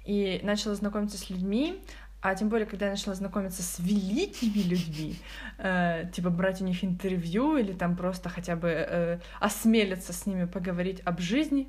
[0.04, 1.80] и начала знакомиться с людьми,
[2.20, 5.16] а тем более, когда я начала знакомиться с великими людьми,
[5.58, 10.46] э, типа брать у них интервью или там просто хотя бы э, осмелиться с ними
[10.46, 11.68] поговорить об жизни,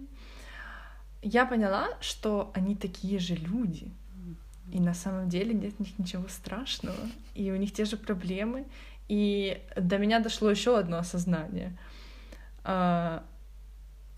[1.27, 3.91] я поняла, что они такие же люди.
[4.71, 6.97] И на самом деле нет в них ничего страшного.
[7.33, 8.65] И у них те же проблемы.
[9.07, 11.77] И до меня дошло еще одно осознание.
[12.63, 13.23] А,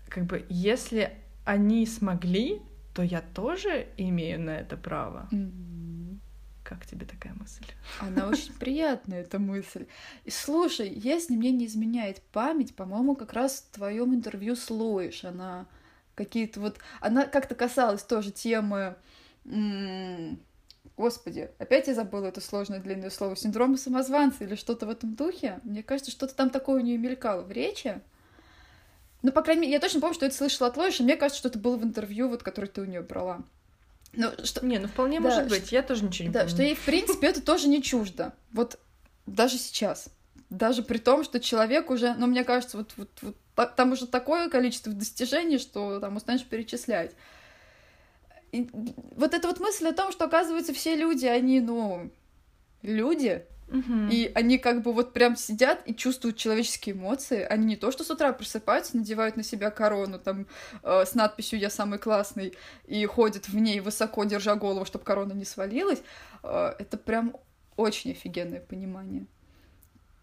[0.08, 1.12] как бы, если
[1.44, 2.60] они смогли,
[2.94, 5.28] то я тоже имею на это право.
[5.30, 6.18] Mm-hmm.
[6.62, 7.64] Как тебе такая мысль?
[8.00, 9.86] Она очень приятная, эта мысль.
[10.24, 15.24] И слушай, если мне не изменяет память, по-моему, как раз в твоем интервью с Лоиш
[15.24, 15.66] она
[16.18, 16.78] какие-то вот...
[17.00, 18.96] Она как-то касалась тоже темы...
[20.96, 23.36] Господи, опять я забыла это сложное длинное слово.
[23.36, 25.60] Синдрома самозванца или что-то в этом духе.
[25.62, 28.00] Мне кажется, что-то там такое у нее мелькало в речи.
[29.22, 31.04] Ну, по крайней мере, я точно помню, что это слышала от Лоиши.
[31.04, 33.44] Мне кажется, что это было в интервью, вот, которое ты у нее брала.
[34.12, 34.66] Ну, что...
[34.66, 35.76] Не, ну вполне да, может быть, что...
[35.76, 36.54] я тоже ничего не да, помню.
[36.54, 38.32] что ей, в принципе, это тоже не чуждо.
[38.52, 38.80] Вот
[39.26, 40.08] даже сейчас.
[40.50, 43.36] Даже при том, что человек уже, ну, мне кажется, вот, вот, вот
[43.66, 47.12] там уже такое количество достижений, что там устанешь перечислять.
[48.52, 48.68] И
[49.16, 52.10] вот эта вот мысль о том, что, оказывается, все люди, они, ну,
[52.82, 54.08] люди, Мгм.
[54.08, 57.42] и они как бы вот прям сидят и чувствуют человеческие эмоции.
[57.42, 60.46] Они не то, что с утра просыпаются, надевают на себя корону там
[60.82, 62.54] э, с надписью «Я самый классный»
[62.86, 66.00] и ходят в ней высоко, держа голову, чтобы корона не свалилась.
[66.42, 67.36] Э, это прям
[67.76, 69.26] очень офигенное понимание.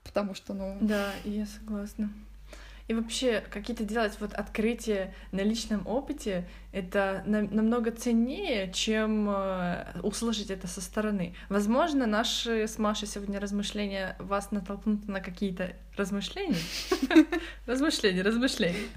[0.04, 0.78] Потому что, ну...
[0.82, 2.10] Да, я согласна.
[2.88, 10.00] И вообще, какие-то делать вот открытия на личном опыте, это на- намного ценнее, чем э,
[10.04, 11.34] услышать это со стороны.
[11.50, 16.58] Возможно, наши с Машей сегодня размышления вас натолкнут на какие-то размышления.
[17.66, 18.88] Размышления, размышления.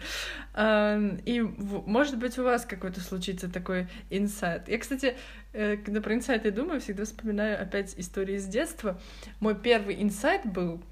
[0.55, 4.69] Эм, И, может быть, у вас какой-то случится такой инсайт.
[4.69, 5.17] Я, кстати,
[5.55, 9.01] э, когда про инсайты думаю, всегда вспоминаю опять истории из детства.
[9.41, 10.83] Мой первый инсайт был,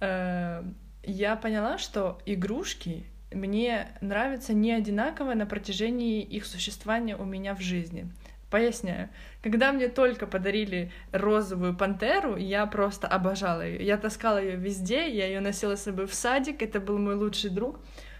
[0.00, 0.64] э,
[1.02, 7.60] я поняла, что игрушки мне нравятся не одинаково на протяжении их существования у меня в
[7.60, 8.10] жизни.
[8.50, 9.08] Поясняю.
[9.42, 13.86] Когда мне только подарили розовую пантеру, я просто обожала ее.
[13.86, 17.50] Я таскала ее везде, я ее носила с собой в садик, это был мой лучший
[17.50, 17.78] друг.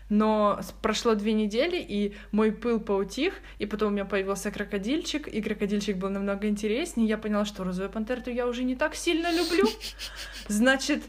[0.09, 5.41] Но прошло две недели, и мой пыл поутих, и потом у меня появился крокодильчик, и
[5.41, 7.09] крокодильчик был намного интереснее.
[7.09, 9.69] Я поняла, что розовую пантеру я уже не так сильно люблю.
[10.49, 11.03] Значит,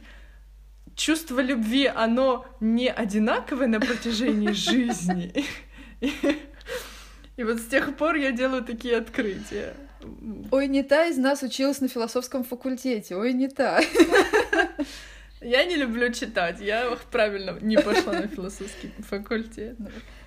[1.01, 5.45] чувство любви, оно не одинаковое на протяжении жизни.
[7.37, 9.73] И, вот с тех пор я делаю такие открытия.
[10.51, 13.15] Ой, не та из нас училась на философском факультете.
[13.15, 13.81] Ой, не та.
[15.41, 19.75] Я не люблю читать, я правильно не пошла на философский факультет.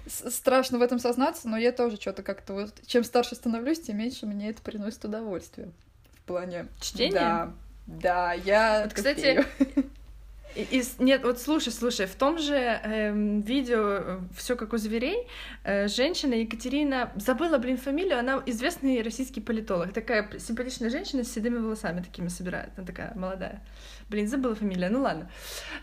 [0.09, 2.75] Страшно в этом сознаться, но я тоже что-то как-то вот...
[2.85, 5.71] Чем старше становлюсь, тем меньше мне это приносит удовольствие.
[6.15, 6.67] В плане...
[6.81, 7.13] Чтение?
[7.13, 7.53] Да,
[7.87, 8.83] да, я...
[8.85, 9.47] Вот, кстати.
[10.57, 15.27] И- и нет, вот слушай, слушай, в том же эм, видео все как у зверей
[15.65, 21.59] э, женщина Екатерина забыла, блин, фамилию, она известный российский политолог, такая симпатичная женщина с седыми
[21.59, 23.63] волосами такими собирает, она такая молодая.
[24.09, 25.29] Блин, забыла фамилию, ну ладно.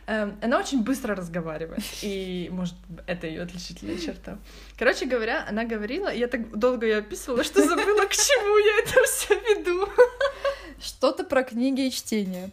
[0.07, 2.75] Эм, она очень быстро разговаривает, и, может,
[3.07, 4.37] это ее отличительная черта.
[4.77, 9.03] Короче говоря, она говорила, я так долго ее описывала, что забыла, к чему я это
[9.05, 9.89] все веду.
[10.79, 12.51] Что-то про книги и чтение.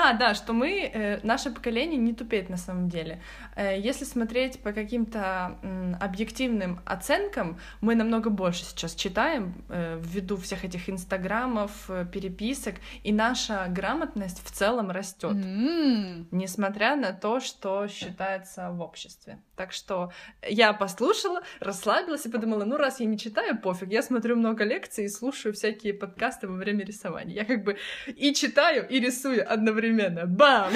[0.00, 3.20] А, да, что мы, э, наше поколение не тупеет на самом деле.
[3.58, 5.58] Э, если смотреть по каким-то
[6.00, 13.12] объективным оценкам, мы намного больше сейчас читаем э, ввиду всех этих инстаграмов, э, переписок, и
[13.12, 15.32] наша грамотность в целом растет.
[15.32, 19.40] М, Несмотря на то, что считается в обществе.
[19.56, 20.12] Так что
[20.48, 25.06] я послушала, расслабилась и подумала, ну раз я не читаю, пофиг, я смотрю много лекций
[25.06, 27.34] и слушаю всякие подкасты во время рисования.
[27.34, 30.26] Я как бы и читаю, и рисую одновременно.
[30.26, 30.72] Бам!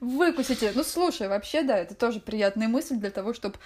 [0.00, 0.72] Выкусите.
[0.74, 3.56] Ну, слушай, вообще, да, это тоже приятная мысль для того, чтобы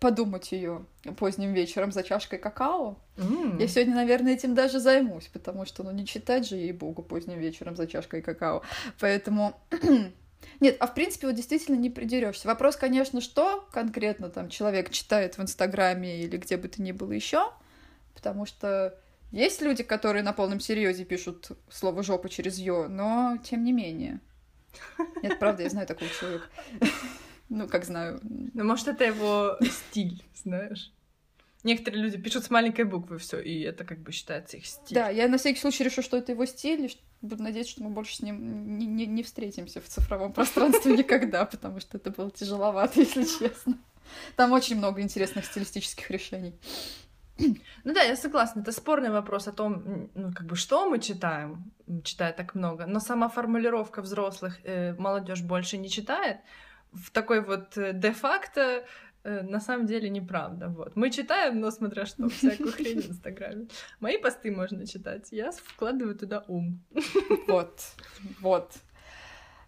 [0.00, 0.84] подумать ее
[1.16, 2.96] поздним вечером за чашкой какао.
[3.16, 3.58] М.
[3.58, 7.76] Я сегодня, наверное, этим даже займусь, потому что, ну, не читать же, ей-богу, поздним вечером
[7.76, 8.62] за чашкой какао.
[9.00, 9.54] Поэтому...
[10.60, 12.48] Нет, а в принципе, вот действительно не придерешься.
[12.48, 17.12] Вопрос, конечно, что конкретно там человек читает в Инстаграме или где бы то ни было
[17.12, 17.52] еще,
[18.14, 18.98] потому что
[19.30, 24.20] есть люди, которые на полном серьезе пишут слово жопа через ё, но тем не менее.
[25.22, 26.46] Нет, правда, я знаю такого человека.
[27.48, 28.20] Ну, как знаю.
[28.22, 29.56] Ну, может, это его
[29.90, 30.92] стиль, знаешь?
[31.64, 34.94] Некоторые люди пишут с маленькой буквы все, и это как бы считается их стиль.
[34.94, 38.16] Да, я на всякий случай решу, что это его стиль, буду надеяться, что мы больше
[38.16, 43.00] с ним не, не- не встретимся в цифровом пространстве никогда, потому что это было тяжеловато,
[43.00, 43.76] если честно.
[44.36, 46.54] Там очень много интересных стилистических решений.
[47.84, 48.60] Ну да, я согласна.
[48.60, 51.72] Это спорный вопрос о том, ну, как бы, что мы читаем,
[52.04, 52.86] читая так много.
[52.86, 56.38] Но сама формулировка взрослых э, молодежь больше не читает,
[56.92, 58.84] в такой вот э, де-факто
[59.24, 60.68] э, на самом деле неправда.
[60.68, 60.96] Вот.
[60.96, 63.66] Мы читаем, но смотря что, всякую хрень в Инстаграме.
[64.00, 65.28] Мои посты можно читать.
[65.32, 66.80] Я вкладываю туда ум.
[67.46, 67.80] Вот,
[68.40, 68.72] вот.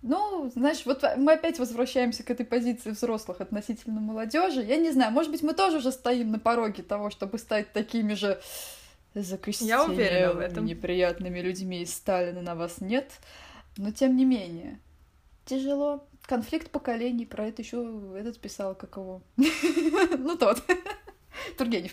[0.02, 4.62] Ну, знаешь, вот мы опять возвращаемся к этой позиции взрослых относительно молодежи.
[4.62, 8.14] Я не знаю, может быть, мы тоже уже стоим на пороге того, чтобы стать такими
[8.14, 8.40] же
[10.40, 10.64] этом.
[10.64, 13.10] неприятными людьми из Сталина на вас нет.
[13.76, 14.80] Но тем не менее,
[15.44, 16.06] тяжело.
[16.22, 19.22] Конфликт поколений, про это еще этот писал, как его.
[20.18, 20.62] Ну, тот.
[21.58, 21.92] Тургенев.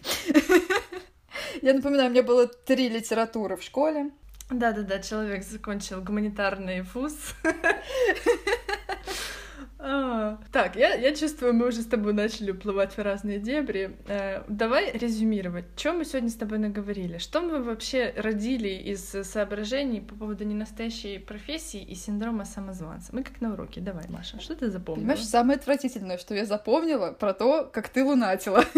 [1.62, 4.12] Я напоминаю, у меня было три литературы в школе.
[4.50, 7.14] Да-да-да, человек закончил гуманитарный вуз.
[9.90, 13.96] А, Так, я, я чувствую, мы уже с тобой начали уплывать в разные дебри.
[14.08, 15.64] Э, Давай резюмировать.
[15.78, 17.20] Чем мы сегодня с тобой наговорили?
[17.20, 23.16] Что мы вообще родили из соображений по поводу ненастоящей профессии и синдрома самозванца?
[23.16, 23.80] Мы как на уроке.
[23.80, 25.04] Давай, Маша, что ты запомнила?
[25.06, 28.66] Понимаешь, самое отвратительное, что я запомнила про то, как ты лунатила.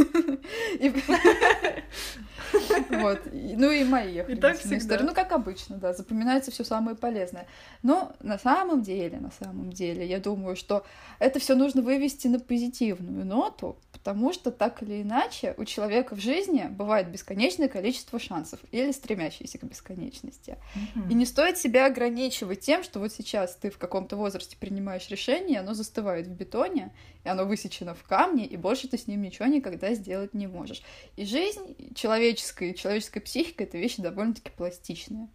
[2.89, 3.22] Вот.
[3.32, 4.99] Ну и мои И так всегда.
[5.01, 7.47] Ну, как обычно, да, запоминается все самое полезное.
[7.84, 10.86] Но на самом деле, на самом деле, я думаю, что
[11.20, 16.20] это все нужно вывести на позитивную ноту, потому что так или иначе у человека в
[16.20, 20.58] жизни бывает бесконечное количество шансов или стремящиеся к бесконечности.
[20.95, 21.10] Мгм.
[21.10, 25.60] И не стоит себя ограничивать тем, что вот сейчас ты в каком-то возрасте принимаешь решение,
[25.60, 26.93] оно застывает в бетоне,
[27.24, 30.82] и оно высечено в камне, и больше ты с ним ничего никогда сделать не можешь.
[31.18, 35.28] И жизнь человеческая, и человеческая психика— это вещи довольно-таки пластичные.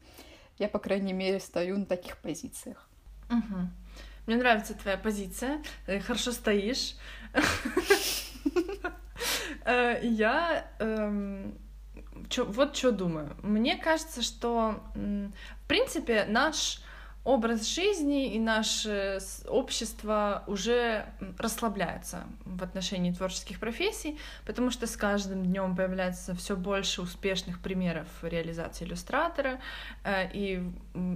[0.59, 2.89] Я, по крайней мере, стою на таких позициях.
[3.29, 3.71] Мгм.
[4.27, 5.63] Мне нравится твоя позиция.
[5.87, 6.95] э, Хорошо стоишь.
[9.65, 11.59] Э, Я эм,
[12.37, 13.37] вот что думаю.
[13.43, 16.81] Мне кажется, что в принципе наш
[17.25, 21.07] образ жизни и наше с- общество уже
[21.39, 28.07] расслабляется в отношении творческих профессий, потому что с каждым днем появляется все больше успешных примеров
[28.23, 29.59] реализации иллюстратора.
[30.05, 30.63] Э, И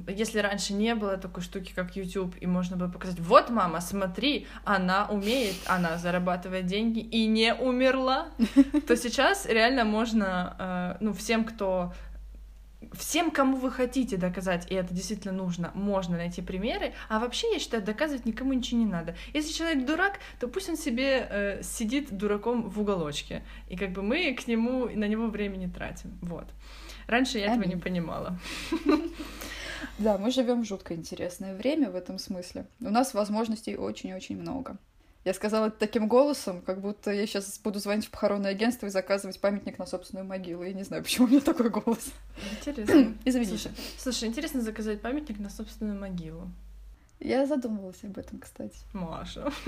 [0.08, 4.46] если раньше не было такой штуки, как YouTube, и можно было показать, вот мама, смотри,
[4.64, 8.28] она умеет, она зарабатывает деньги и не умерла,
[8.86, 11.92] то сейчас реально можно, э, ну, всем, кто
[12.92, 16.94] Всем, кому вы хотите доказать, и это действительно нужно, можно найти примеры.
[17.08, 19.16] А вообще, я считаю, доказывать никому ничего не надо.
[19.34, 23.42] Если человек дурак, то пусть он себе э, сидит дураком в уголочке.
[23.68, 26.18] И как бы мы к нему, на него времени тратим.
[26.22, 26.48] Вот.
[27.06, 27.80] Раньше я этого не Аминь.
[27.80, 28.38] понимала.
[29.98, 32.66] Да, мы живем в жутко интересное время в этом смысле.
[32.80, 34.78] У нас возможностей очень-очень много.
[35.24, 38.90] Я сказала это таким голосом, как будто я сейчас буду звонить в похоронное агентство и
[38.90, 40.62] заказывать памятник на собственную могилу.
[40.62, 42.12] Я не знаю, почему у меня такой голос.
[42.52, 43.14] Интересно.
[43.24, 43.58] Извините.
[43.58, 46.50] Слушай, слушай, интересно заказать памятник на собственную могилу.
[47.20, 48.78] Я задумывалась об этом, кстати.
[48.92, 49.52] Маша.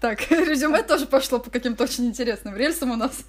[0.00, 3.24] Так, резюме тоже пошло по каким-то очень интересным рельсам у нас.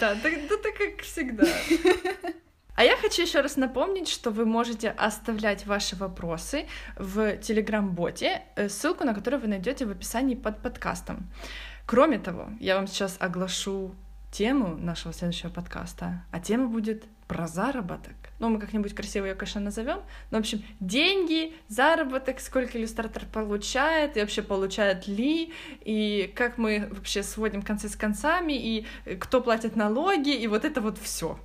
[0.00, 0.30] Да, да,
[0.62, 1.46] так как всегда.
[2.74, 6.66] А я хочу еще раз напомнить, что вы можете оставлять ваши вопросы
[6.96, 11.30] в Телеграм-боте, э, ссылку на который вы найдете в описании под подкастом.
[11.86, 13.94] Кроме того, я вам сейчас оглашу
[14.30, 18.14] тему нашего следующего подкаста, а тема будет про заработок.
[18.38, 20.00] Ну, мы как-нибудь красиво ее, конечно, назовем.
[20.30, 25.52] Но, в общем, деньги, заработок, сколько иллюстратор получает, и вообще получает ли,
[25.82, 30.64] и как мы вообще сводим концы с концами, и э, кто платит налоги, и вот
[30.64, 31.38] это вот все.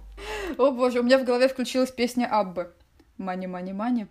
[0.58, 2.74] О боже, у меня в голове включилась песня Аббы.
[3.18, 4.08] Мани, мани, мани.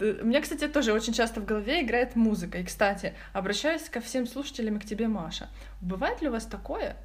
[0.00, 2.58] У меня, кстати, тоже очень часто в голове играет музыка.
[2.58, 5.48] И, кстати, обращаюсь ко всем слушателям и к тебе, Маша.
[5.80, 6.96] Бывает ли у вас такое,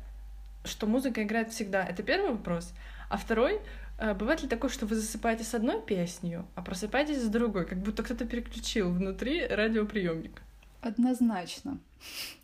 [0.63, 1.83] что музыка играет всегда?
[1.83, 2.73] Это первый вопрос.
[3.09, 3.61] А второй,
[3.97, 7.79] э, бывает ли такое, что вы засыпаете с одной песней, а просыпаетесь с другой, как
[7.79, 10.41] будто кто-то переключил внутри радиоприемник?
[10.81, 11.79] Однозначно.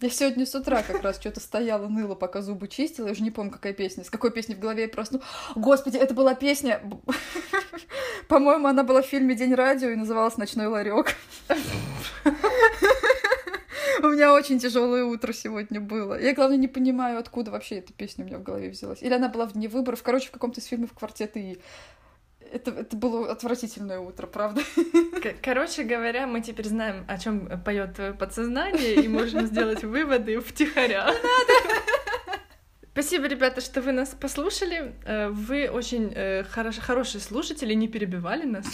[0.01, 3.05] Я сегодня с утра как раз что-то стояла, ныла, пока зубы чистила.
[3.05, 4.03] Я уже не помню, какая песня.
[4.03, 5.25] С какой песни в голове я проснулась.
[5.55, 6.81] Господи, это была песня...
[8.27, 11.15] По-моему, она была в фильме «День радио» и называлась «Ночной ларек».
[14.01, 16.19] У меня очень тяжелое утро сегодня было.
[16.19, 19.01] Я, главное, не понимаю, откуда вообще эта песня у меня в голове взялась.
[19.01, 20.01] Или она была в дне выборов.
[20.03, 21.61] Короче, в каком-то из фильмов «Квартет И».
[22.53, 24.61] Это, это было отвратительное утро, правда?
[25.41, 31.11] Короче говоря, мы теперь знаем, о чем поет твое подсознание, и можем сделать выводы втихаря.
[32.91, 34.93] Спасибо, ребята, что вы нас послушали.
[35.03, 38.67] Э, Вы очень э, хорош- хорошие слушатели, не перебивали нас.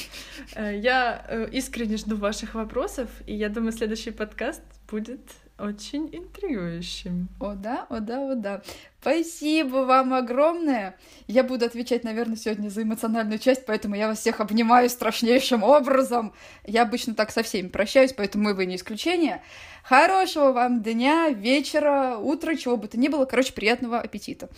[0.55, 4.61] Э, Я искренне жду ваших вопросов, и я думаю, следующий подкаст
[4.91, 5.21] будет
[5.59, 7.29] очень интригующим.
[7.39, 8.61] О да, о да, о да.
[9.01, 10.97] Спасибо вам огромное.
[11.27, 16.33] Я буду отвечать, наверное, сегодня за эмоциональную часть, поэтому я вас всех обнимаю страшнейшим образом.
[16.65, 19.41] Я обычно так со всеми прощаюсь, поэтому и вы не исключение.
[19.83, 23.25] Хорошего вам дня, вечера, утра, чего бы то ни было.
[23.25, 24.49] Короче, приятного аппетита.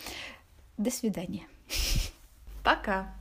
[0.77, 1.47] До свидания.
[2.63, 3.13] Пока!